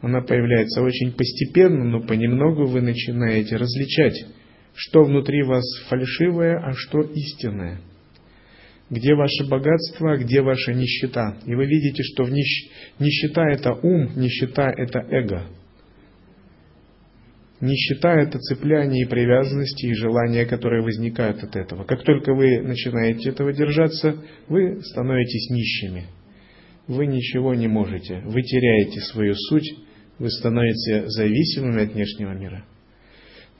[0.00, 4.26] Она появляется очень постепенно, но понемногу вы начинаете различать,
[4.74, 7.80] что внутри вас фальшивое, а что истинное.
[8.92, 11.36] Где ваше богатство, где ваша нищета.
[11.46, 12.68] И вы видите, что в нищ...
[13.00, 15.46] нищета это ум, нищета это эго–
[17.62, 21.84] Нищета– это цепляние и привязанности, и желания, которые возникают от этого.
[21.84, 24.16] Как только вы начинаете этого держаться,
[24.48, 26.06] вы становитесь нищими.
[26.88, 28.20] Вы ничего не можете.
[28.24, 29.76] Вы теряете свою суть,
[30.18, 32.64] вы становитесь зависимыми от внешнего мира.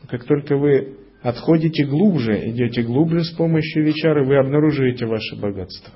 [0.08, 5.92] Как только вы отходите глубже, идете глубже с помощью вечера, вы обнаруживаете ваше богатство.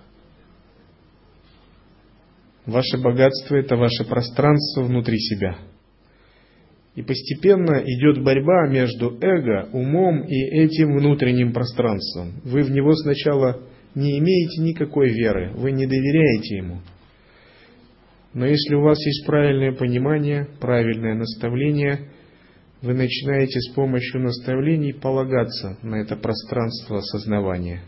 [2.64, 5.58] Ваше богатство– это ваше пространство внутри себя–
[6.96, 12.40] и постепенно идет борьба между эго, умом и этим внутренним пространством.
[12.42, 13.60] Вы в него сначала
[13.94, 16.80] не имеете никакой веры, вы не доверяете ему.
[18.32, 22.10] Но если у вас есть правильное понимание, правильное наставление,
[22.82, 27.82] вы начинаете с помощью наставлений полагаться на это пространство осознавания.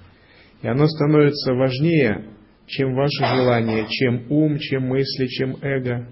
[0.63, 2.31] И оно становится важнее,
[2.67, 6.09] чем ваше желание, чем ум, чем мысли, чем эго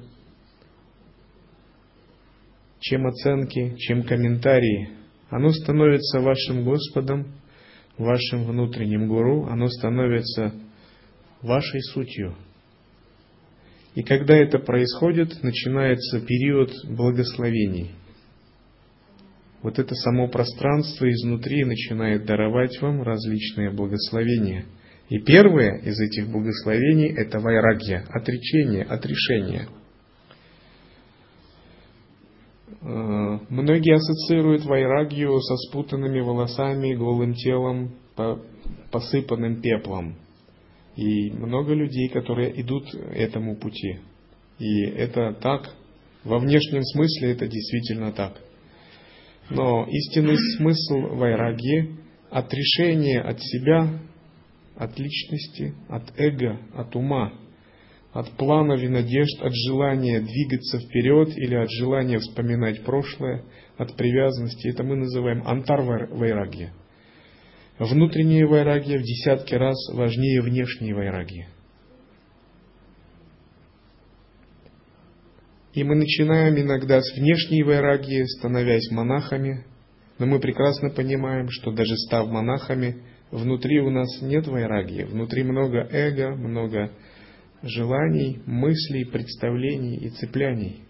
[2.80, 4.90] чем оценки, чем комментарии.
[5.28, 7.34] Оно становится вашим Господом,
[7.98, 10.54] вашим внутренним гуру, оно становится
[11.42, 12.36] вашей сутью.
[13.96, 17.90] И когда это происходит, начинается период благословений.
[19.66, 24.66] Вот это само пространство изнутри начинает даровать вам различные благословения.
[25.08, 29.66] И первое из этих благословений– это вайрагья, отречение, отрешение–
[32.86, 37.96] Э, многие ассоциируют вайрагию со спутанными волосами, голым телом,
[38.92, 40.14] посыпанным пеплом.
[40.94, 43.98] И много людей, которые идут этому пути.
[44.60, 45.68] И это так,
[46.22, 48.40] во внешнем смысле это действительно так.
[49.50, 51.96] Но истинный смысл вайраги–
[52.30, 54.00] отрешение от себя,
[54.76, 57.32] от личности, от эго, от ума–
[58.18, 63.44] от планов и надежд, от желания двигаться вперед или от желания вспоминать прошлое,
[63.76, 64.68] от привязанности.
[64.68, 66.72] Это мы называем антар вайрагья.
[67.78, 71.46] Внутренняя вайрагья в десятки раз важнее внешней вайрагьи.
[75.76, 79.66] И мы начинаем иногда с внешней вайрагьи, становясь монахами,
[80.18, 85.86] но мы прекрасно понимаем, что даже став монахами, внутри у нас нет вайрагии, внутри много
[85.92, 86.92] эго, много
[87.62, 90.82] желаний, мыслей, представлений и цепляний.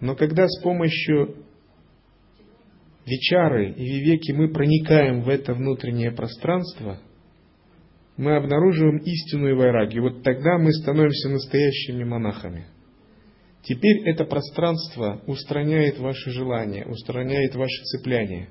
[0.00, 1.36] Но когда с помощью
[3.06, 6.98] вечары и вивеки мы проникаем в это внутреннее пространство,
[8.16, 10.00] мы обнаруживаем истинную вайраги.
[10.00, 12.66] Вот тогда мы становимся настоящими монахами.
[13.62, 18.48] Теперь это пространство устраняет ваши желания, устраняет ваши цепляния.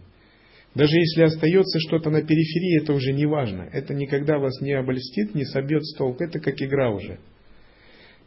[0.75, 3.67] Даже если остается что-то на периферии, это уже не важно.
[3.73, 6.23] Это никогда вас не обольстит, не собьет с толку.
[6.23, 7.19] Это как игра уже.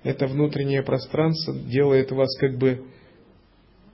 [0.02, 2.86] Это внутреннее пространство делает вас как бы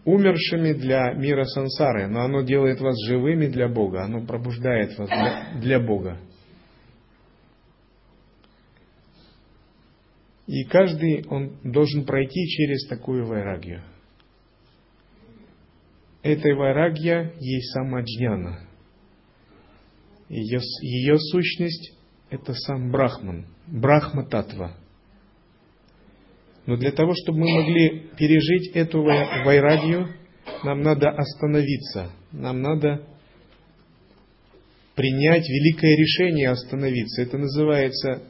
[0.05, 5.61] умершими для мира сансары, но оно делает вас живыми для Бога, оно пробуждает вас для,
[5.61, 6.19] для Бога.
[10.47, 13.83] И каждый, он должен пройти через такую вайрагию.
[16.23, 18.61] Эта вайрагия есть сама джняна.
[20.29, 21.93] Ее, ее сущность–
[22.31, 24.77] это сам Брахман, Брахма-татва.
[26.67, 30.15] Но для того, чтобы мы могли пережить эту вайрагию,
[30.65, 33.07] нам надо остановиться, нам надо
[34.97, 37.23] принять великое решение остановиться.
[37.23, 38.23] Это называется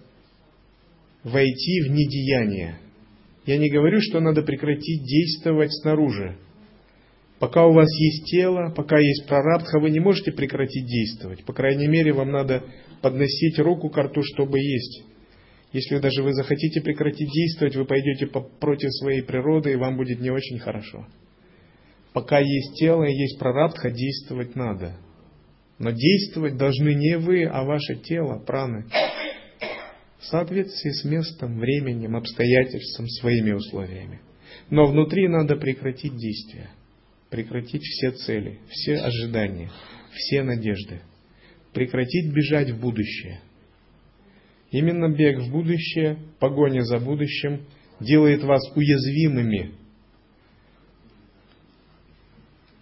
[1.26, 2.78] войти в недеяние.
[3.46, 6.36] Я не говорю, что надо прекратить действовать снаружи.
[7.40, 11.44] Пока у вас есть тело, пока есть прарабдха, вы не можете прекратить действовать.
[11.44, 12.62] По крайней мере, вам надо
[13.02, 15.02] подносить руку к рту, чтобы есть.
[15.72, 20.30] Если даже вы захотите прекратить действовать, вы пойдете против своей природы, и вам будет не
[20.30, 21.06] очень хорошо.
[22.12, 24.96] Пока есть тело и есть прарабдха, действовать надо.
[25.78, 28.86] Но действовать должны не вы, а ваше тело, праны
[30.18, 34.20] в соответствии с местом, временем, обстоятельством, своими условиями.
[34.70, 36.70] Но внутри надо прекратить действия,
[37.30, 39.70] прекратить все цели, все ожидания,
[40.12, 41.02] все надежды,
[41.72, 43.40] прекратить бежать в будущее.
[44.70, 47.60] Именно бег в будущее, погоня за будущим
[48.00, 49.72] делает вас уязвимыми.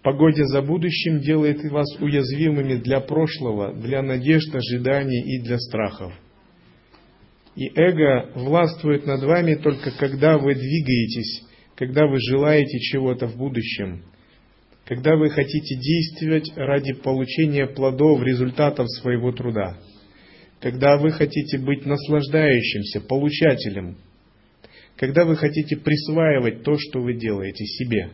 [0.02, 6.12] Погодя за будущим делает вас уязвимыми для прошлого, для надежд, ожиданий и для страхов.
[7.56, 11.44] И эго властвует над вами только когда вы двигаетесь,
[11.76, 14.02] когда вы желаете чего-то в будущем,
[14.84, 19.78] когда вы хотите действовать ради получения плодов, результатов своего труда,
[20.60, 23.98] когда вы хотите быть наслаждающимся, получателем,
[24.96, 28.10] когда вы хотите присваивать то, что вы делаете себе.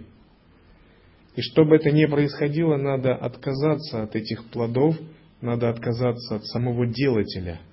[1.36, 4.98] И чтобы это не происходило, надо отказаться от этих плодов,
[5.40, 7.60] надо отказаться от самого делателя–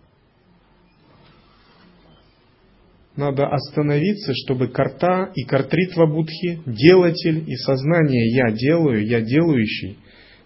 [3.18, 9.98] надо остановиться, чтобы карта и картритва будхи, делатель и сознание «я делаю», «я делающий»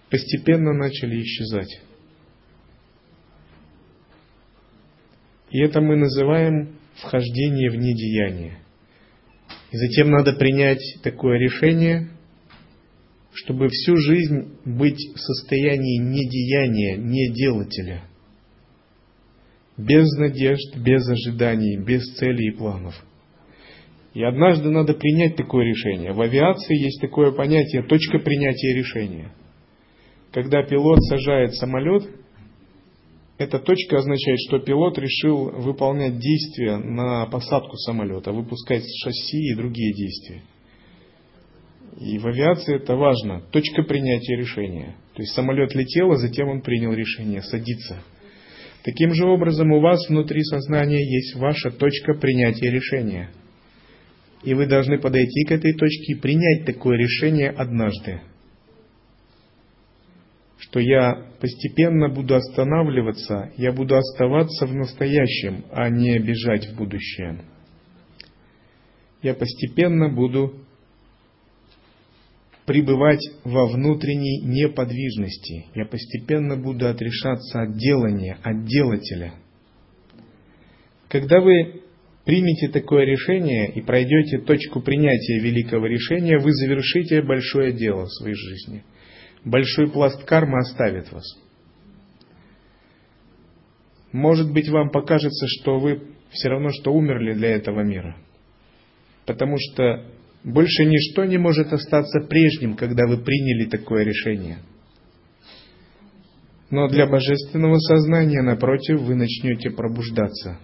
[0.10, 1.82] постепенно начали исчезать.
[5.52, 8.60] И это мы называем вхождение в недеяние.
[9.72, 12.10] И затем надо принять такое решение,
[13.34, 18.04] чтобы всю жизнь быть в состоянии недеяния, неделателя–
[19.78, 22.96] без надежд, без ожиданий, без целей и планов.
[24.14, 26.12] И однажды надо принять такое решение.
[26.12, 29.32] В авиации есть такое понятие точка принятия решения.
[30.34, 32.04] Когда пилот сажает самолет,
[33.38, 39.94] эта точка означает, что пилот решил выполнять действия на посадку самолета, выпускать шасси и другие
[39.94, 40.42] действия.
[42.00, 44.96] И в авиации это важно, точка принятия решения.
[45.16, 48.04] То есть самолет летел, а затем он принял решение садиться–
[48.84, 53.30] Таким же образом у вас внутри сознания есть ваша точка принятия решения.
[54.44, 58.22] И вы должны подойти к этой точке и принять такое решение однажды.
[60.58, 67.42] Что я постепенно буду останавливаться, я буду оставаться в настоящем, а не бежать в будущее.
[69.22, 70.56] Я постепенно буду
[72.66, 75.66] пребывать во внутренней неподвижности.
[75.74, 79.34] Я постепенно буду отрешаться от делания, от делателя.
[81.10, 81.82] Когда вы
[82.26, 88.36] примете такое решение и пройдете точку принятия великого решения, вы завершите большое дело в своей
[88.36, 88.84] жизни.
[89.44, 91.26] Большой пласт кармы оставит вас.
[94.12, 98.18] Может быть, вам покажется, что вы все равно, что умерли для этого мира.
[99.26, 100.06] Потому что
[100.44, 104.60] больше ничто не может остаться прежним, когда вы приняли такое решение.
[106.70, 110.58] Но для божественного сознания, напротив, вы начнете пробуждаться.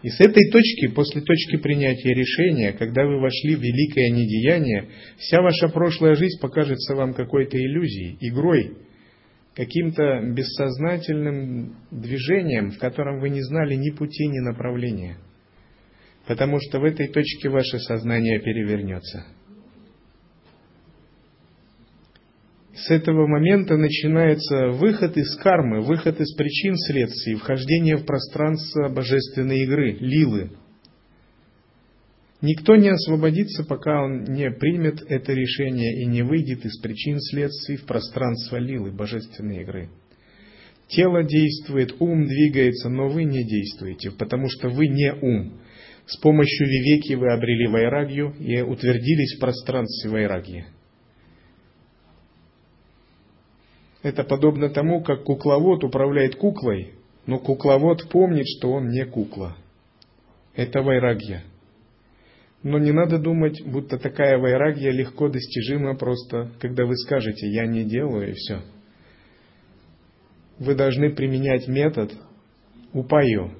[0.00, 5.42] И с этой точки, после точки принятия решения, когда вы вошли в великое недеяние, вся
[5.42, 8.76] ваша прошлая жизнь покажется вам какой-то иллюзией, игрой,
[9.56, 15.18] каким-то бессознательным движением, в котором вы не знали ни пути, ни направления–
[16.28, 19.24] потому что в этой точке ваше сознание перевернется.
[22.74, 29.62] С этого момента начинается выход из кармы, выход из причин следствий, вхождение в пространство божественной
[29.62, 30.50] игры, лилы.
[32.42, 37.76] Никто не освободится, пока он не примет это решение и не выйдет из причин следствий
[37.76, 39.88] в пространство лилы, божественной игры.
[40.88, 45.57] Тело действует, ум двигается, но вы не действуете, потому что вы не ум.
[46.08, 50.64] С помощью вивеки вы обрели вайрагью и утвердились в пространстве вайрагьи.
[54.02, 56.94] Это подобно тому, как кукловод управляет куклой,
[57.26, 59.54] но кукловод помнит, что он не кукла.
[60.54, 61.42] Это вайрагья.
[62.62, 67.84] Но не надо думать, будто такая вайрагья легко достижима просто, когда вы скажете «я не
[67.84, 68.62] делаю» и все.
[70.58, 72.14] Вы должны применять метод
[72.94, 73.57] упаю,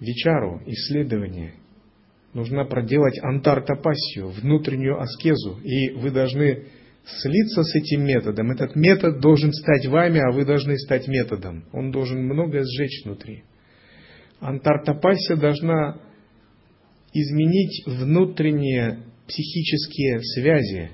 [0.00, 1.54] вечару, исследование.
[2.32, 6.66] Нужно проделать антартапассию, внутреннюю аскезу, и вы должны
[7.06, 8.50] слиться с этим методом.
[8.50, 11.64] Этот метод должен стать вами, а вы должны стать методом.
[11.72, 13.44] Он должен многое сжечь внутри.
[14.40, 16.00] Антартапассия должна
[17.12, 20.90] изменить внутренние психические связи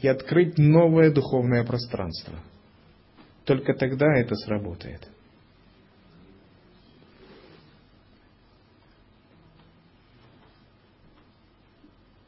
[0.00, 2.34] и открыть новое духовное пространство.
[3.44, 5.08] Только тогда это сработает.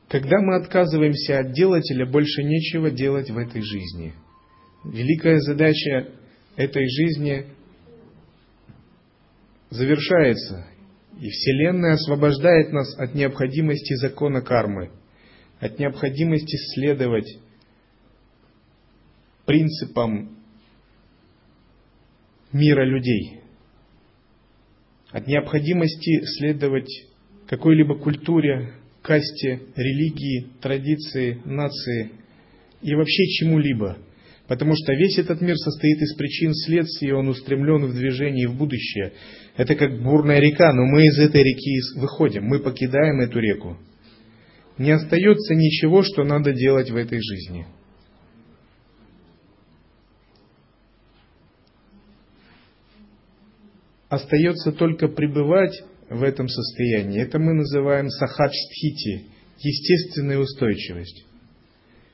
[0.09, 4.15] Когда мы отказываемся от делателя, больше нечего делать в этой жизни.
[4.85, 6.09] Великая задача
[6.57, 7.47] этой жизни
[9.69, 10.67] завершается,
[11.21, 14.91] и Вселенная освобождает нас от необходимости закона кармы,
[15.61, 17.39] от необходимости следовать
[19.45, 20.39] принципам
[22.51, 23.41] мира людей,
[25.11, 26.89] от необходимости следовать
[27.47, 28.73] какой-либо культуре,
[29.09, 32.11] касте, религии, традиции, нации
[32.83, 33.97] и вообще чему-либо.
[34.47, 38.57] Потому что весь этот мир состоит из причин следствий, и он устремлен в движение в
[38.57, 39.15] будущее.
[39.57, 43.79] Это как бурная река, но мы из этой реки выходим, мы покидаем эту реку.
[44.77, 47.67] Не остается ничего, что надо делать в этой жизни.
[54.11, 57.21] Остается только пребывать в этом состоянии.
[57.21, 59.27] Это мы называем сахадж-стхити,
[59.59, 61.25] естественная устойчивость.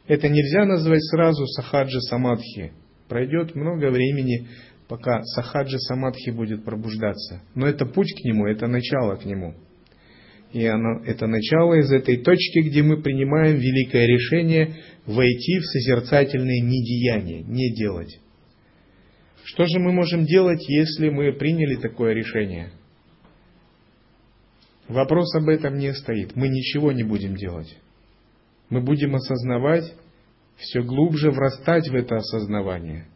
[0.06, 2.72] Это нельзя назвать сразу сахаджа самадхи.
[3.08, 4.48] Пройдет много времени,
[4.88, 7.42] пока сахаджа самадхи будет пробуждаться.
[7.54, 9.54] Но это путь к нему, это начало к нему.
[10.52, 16.60] И оно, это начало из этой точки, где мы принимаем великое решение войти в созерцательное
[16.60, 18.20] недеяние, не делать.
[19.42, 22.70] Что же мы можем делать, если мы приняли такое решение?
[24.88, 26.36] Вопрос об этом не стоит.
[26.36, 27.74] Мы ничего не будем делать.
[28.68, 29.94] Мы будем осознавать,
[30.56, 33.06] все глубже врастать в это осознавание.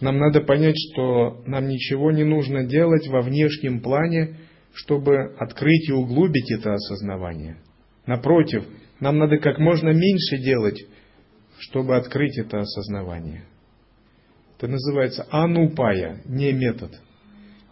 [0.00, 4.36] Нам надо понять, что нам ничего не нужно делать во внешнем плане,
[4.74, 7.58] чтобы открыть и углубить это осознавание.
[8.06, 8.64] Напротив,
[9.00, 10.84] нам надо как можно меньше делать,
[11.58, 13.44] чтобы открыть это осознавание.
[14.56, 16.92] Это называется анупая, не метод–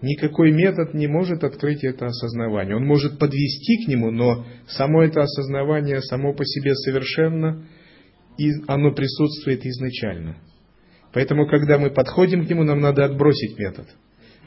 [0.03, 2.76] Никакой метод не может открыть это осознавание.
[2.76, 7.64] Он может подвести к нему, но само это осознавание само по себе совершенно,
[8.36, 10.36] и оно присутствует изначально.
[11.12, 13.86] Поэтому, когда мы подходим к нему, нам надо отбросить метод.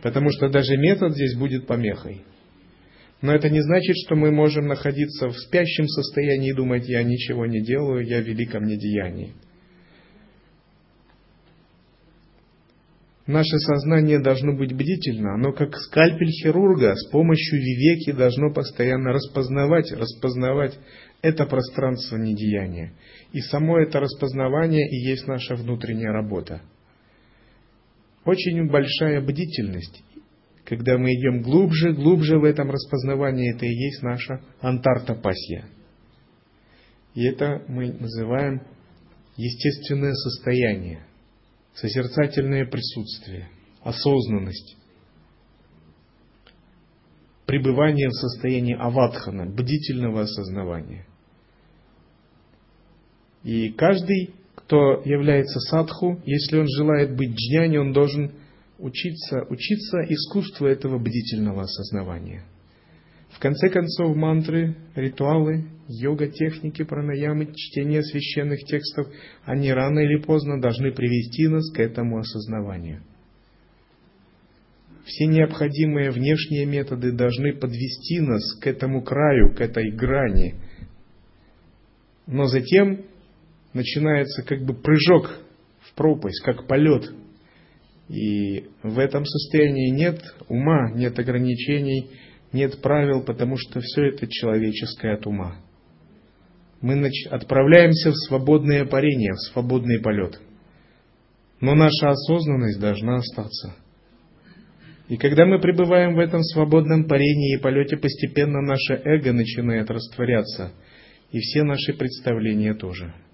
[0.04, 2.24] Потому что даже метод здесь будет помехой.
[3.22, 7.46] Но это не значит, что мы можем находиться в спящем состоянии и думать, я ничего
[7.46, 9.34] не делаю, я в великом недеянии.
[13.28, 19.92] Наше сознание должно быть бдительно, оно как скальпель хирурга с помощью вивеки должно постоянно распознавать,
[19.92, 20.80] распознавать
[21.22, 22.94] это пространство недеяния.
[23.34, 26.62] И само это распознавание и есть наша внутренняя работа.
[28.24, 30.04] Очень большая бдительность,
[30.64, 35.66] когда мы идем глубже, глубже в этом распознавании, это и есть наша антартопасия.
[37.14, 38.62] И это мы называем
[39.36, 41.07] естественное состояние
[41.78, 43.50] созерцательное присутствие,
[43.82, 44.78] осознанность,
[47.46, 51.06] пребывание в состоянии аватхана, бдительного осознавания.
[53.44, 58.34] И каждый, кто является садху, если он желает быть джняни, он должен
[58.80, 62.44] учиться, учиться искусству этого бдительного осознавания–
[63.32, 69.08] в конце концов, мантры, ритуалы, йога-техники, пранаямы, чтение священных текстов,
[69.46, 73.04] они рано или поздно должны привести нас к этому осознаванию.
[75.06, 80.56] Все необходимые внешние методы должны подвести нас к этому краю, к этой грани.
[82.26, 83.06] Но затем
[83.74, 85.40] начинается как бы прыжок
[85.80, 87.10] в пропасть, как полет.
[88.10, 92.10] И в этом состоянии нет ума, нет ограничений,
[92.58, 95.58] нет правил, потому что все это человеческое от ума.
[96.82, 100.40] Мы отправляемся в свободное парение, в свободный полет.
[101.62, 103.76] Но наша осознанность должна остаться.
[105.08, 110.74] И когда мы пребываем в этом свободном парении и полете, постепенно наше эго начинает растворяться,
[111.32, 113.14] и все наши представления тоже–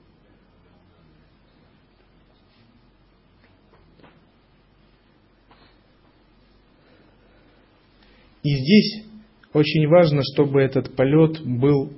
[8.43, 9.05] И здесь
[9.53, 11.93] очень важно, чтобы этот полет был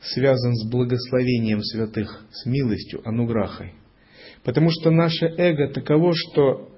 [0.00, 3.72] связан с благословением святых, с милостью, ануграхой.
[4.44, 6.68] Потому что наше эго таково, что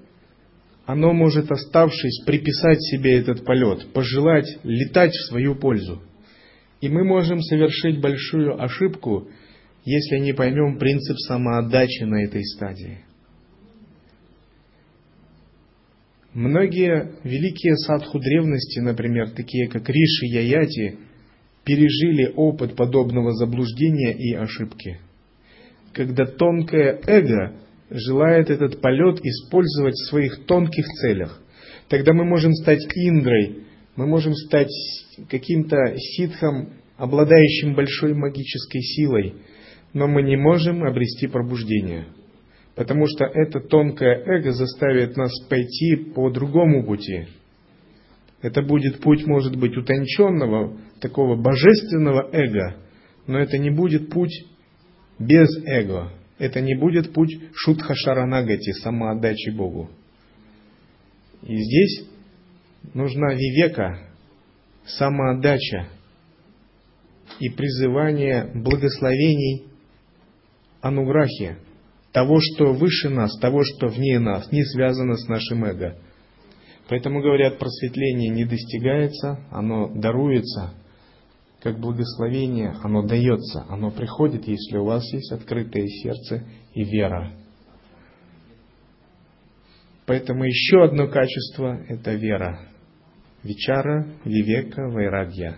[0.85, 6.01] оно может, оставшись, приписать себе этот полет, пожелать летать в свою пользу.
[6.81, 9.27] И мы можем совершить большую ошибку,
[9.83, 13.04] если не поймем принцип самоотдачи на этой стадии.
[16.35, 20.97] Многие великие садху древности, например, такие как Риши Яяти,
[21.63, 24.99] пережили опыт подобного заблуждения и ошибки.
[25.93, 27.53] Когда тонкое эго
[27.89, 31.41] желает этот полет использовать в своих тонких целях,
[31.87, 33.63] тогда мы можем стать Индрой,
[33.95, 34.73] мы можем стать
[35.29, 39.35] каким-то ситхом, обладающим большой магической силой,
[39.93, 42.07] но мы не можем обрести пробуждение–
[42.75, 47.27] Потому что это тонкое эго заставит нас пойти по другому пути.
[48.41, 52.75] Это будет путь, может быть, утонченного, такого божественного эго,
[53.27, 54.45] но это не будет путь
[55.17, 56.11] без эго.
[56.37, 59.89] Это не будет путь шутха шаранагати, самоотдачи Богу.
[61.43, 62.09] И здесь
[62.93, 64.09] нужна вивека,
[64.85, 65.87] самоотдача
[67.39, 69.67] и призывание благословений
[70.81, 71.55] ануграхи,
[72.15, 75.97] того, что выше нас, того, что вне нас, не связано с нашим эго.
[76.87, 80.75] Поэтому говорят, просветление не достигается, оно даруется,
[81.61, 87.33] как благословение, оно дается, оно приходит, если у вас есть открытое сердце и вера.
[90.05, 92.61] Поэтому еще одно качество– это вера.
[93.43, 95.57] Вичара, вивека, вайрадья.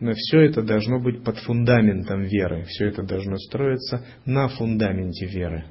[0.00, 2.64] Но все это должно быть под фундаментом веры.
[2.68, 5.64] Все это должно строиться на фундаменте веры.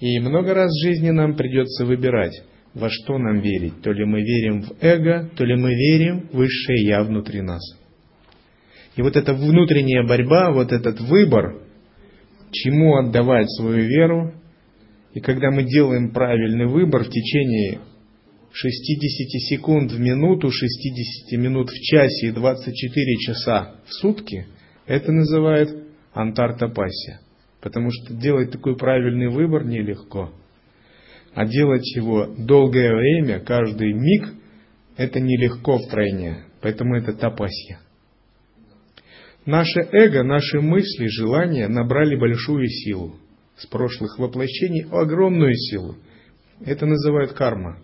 [0.00, 2.42] И много раз в жизни нам придется выбирать,
[2.74, 3.80] во что нам верить.
[3.82, 7.62] То ли мы верим в эго, то ли мы верим в высшее Я внутри нас.
[8.96, 11.62] И вот эта внутренняя борьба, вот этот выбор,
[12.50, 14.34] чему отдавать свою веру,
[15.14, 17.78] и когда мы делаем правильный выбор в течение
[18.58, 24.46] 60 секунд в минуту, 60 минут в часе и 24 часа в сутки,
[24.86, 25.84] это называют
[26.14, 27.20] антартапасия.
[27.60, 30.32] Потому что делать такой правильный выбор нелегко.
[31.34, 34.32] А делать его долгое время, каждый миг,
[34.96, 36.44] это нелегко втройне.
[36.62, 37.80] Поэтому это тапасия.
[39.44, 43.16] Наше эго, наши мысли, желания набрали большую силу.
[43.58, 45.96] С прошлых воплощений огромную силу.
[46.64, 47.80] Это называют карма.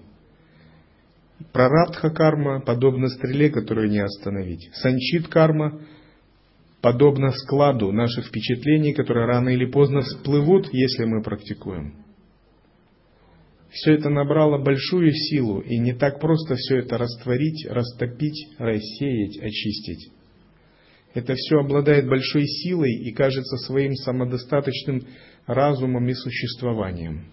[1.53, 4.71] Прарабдха карма подобна стреле, которую не остановить.
[4.75, 5.81] Санчит карма
[6.81, 11.95] подобна складу наших впечатлений, которые рано или поздно всплывут, если мы практикуем.
[13.71, 20.13] Все это набрало большую силу, и не так просто все это растворить, растопить, рассеять, очистить.
[21.15, 25.07] Это все обладает большой силой и кажется своим самодостаточным
[25.47, 27.27] разумом и существованием.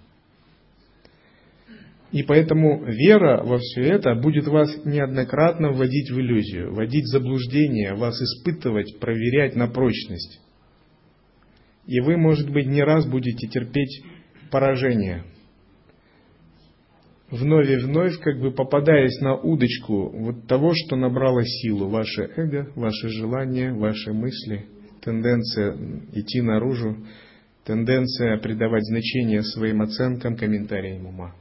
[2.12, 7.94] И поэтому вера во все это будет вас неоднократно вводить в иллюзию, вводить в заблуждение,
[7.94, 10.42] вас испытывать, проверять на прочность.
[11.86, 14.04] И вы, может быть, не раз будете терпеть
[14.50, 15.24] поражение.
[17.30, 22.72] Вновь и вновь, как бы попадаясь на удочку вот того, что набрало силу, ваше эго,
[22.76, 24.66] ваши желания, ваши мысли,
[25.04, 25.78] тенденция
[26.14, 26.98] идти наружу,
[27.66, 31.36] тенденция придавать значение своим оценкам, комментариям ума.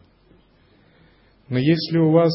[1.48, 2.32] Но если у вас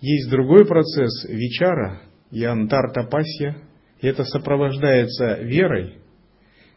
[0.00, 3.56] есть другой процесс вечара, янтар-тапасья,
[4.00, 5.98] и это сопровождается верой,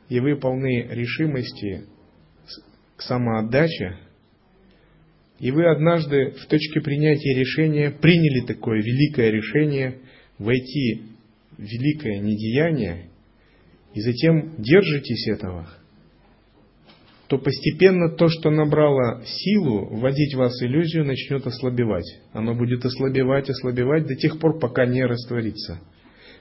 [0.10, 1.86] и вы полны решимости
[2.95, 3.98] к самоотдаче,
[5.40, 9.99] и вы однажды в точке принятия решения приняли такое великое решение
[10.40, 11.04] войти
[11.58, 13.12] в великое недеяние,
[13.94, 15.70] и затем держитесь этого–
[17.28, 22.06] то постепенно то, что набрало силу, вводить в вас иллюзию, начнет ослабевать.
[22.32, 25.82] Оно будет ослабевать, ослабевать до тех пор, пока не растворится.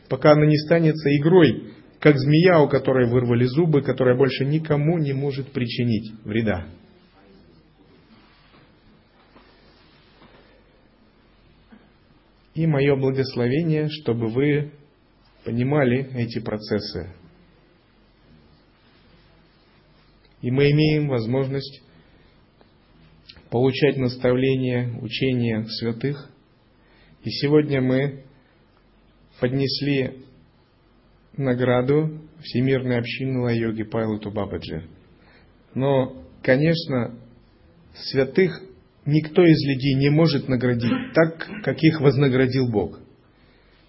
[0.09, 5.13] Пока оно не станется игрой, как змея, у которой вырвали зубы, которая больше никому не
[5.13, 6.67] может причинить вреда.
[12.55, 14.73] И мое благословение, чтобы вы
[15.45, 17.13] понимали эти процессы.
[20.47, 21.83] И мы имеем возможность
[23.51, 26.31] получать наставления, учения святых.
[27.25, 28.23] И сегодня мы
[29.41, 30.23] поднесли
[31.37, 34.89] награду Всемирной общины Ла-йоги Пайлоту Бабаджи.
[35.75, 37.19] Но, конечно,
[38.13, 38.63] святых
[39.05, 43.01] никто из людей не может наградить так, как их вознаградил Бог.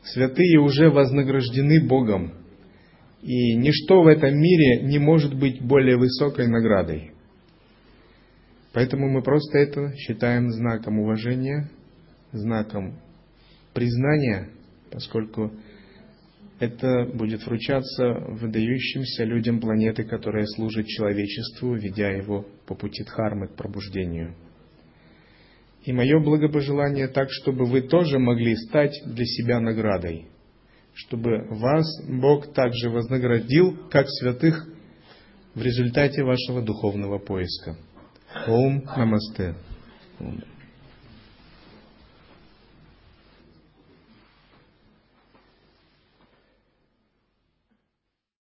[0.01, 2.33] Святые уже вознаграждены Богом.
[3.21, 7.11] И ничто в этом мире не может быть более высокой наградой.
[8.73, 11.69] Поэтому мы просто это считаем знаком уважения,
[12.31, 12.99] знаком
[13.73, 14.49] признания,
[14.91, 15.51] поскольку
[16.59, 23.55] это будет вручаться выдающимся людям планеты, которая служит человечеству, ведя его по пути Дхармы к
[23.55, 24.35] пробуждению.
[25.83, 30.27] И мое благопожелание так, чтобы вы тоже могли стать для себя наградой,
[30.97, 34.67] чтобы вас Бог также вознаградил, как святых,
[35.53, 37.77] в результате вашего духовного поиска.
[38.47, 39.55] Ом Намасте.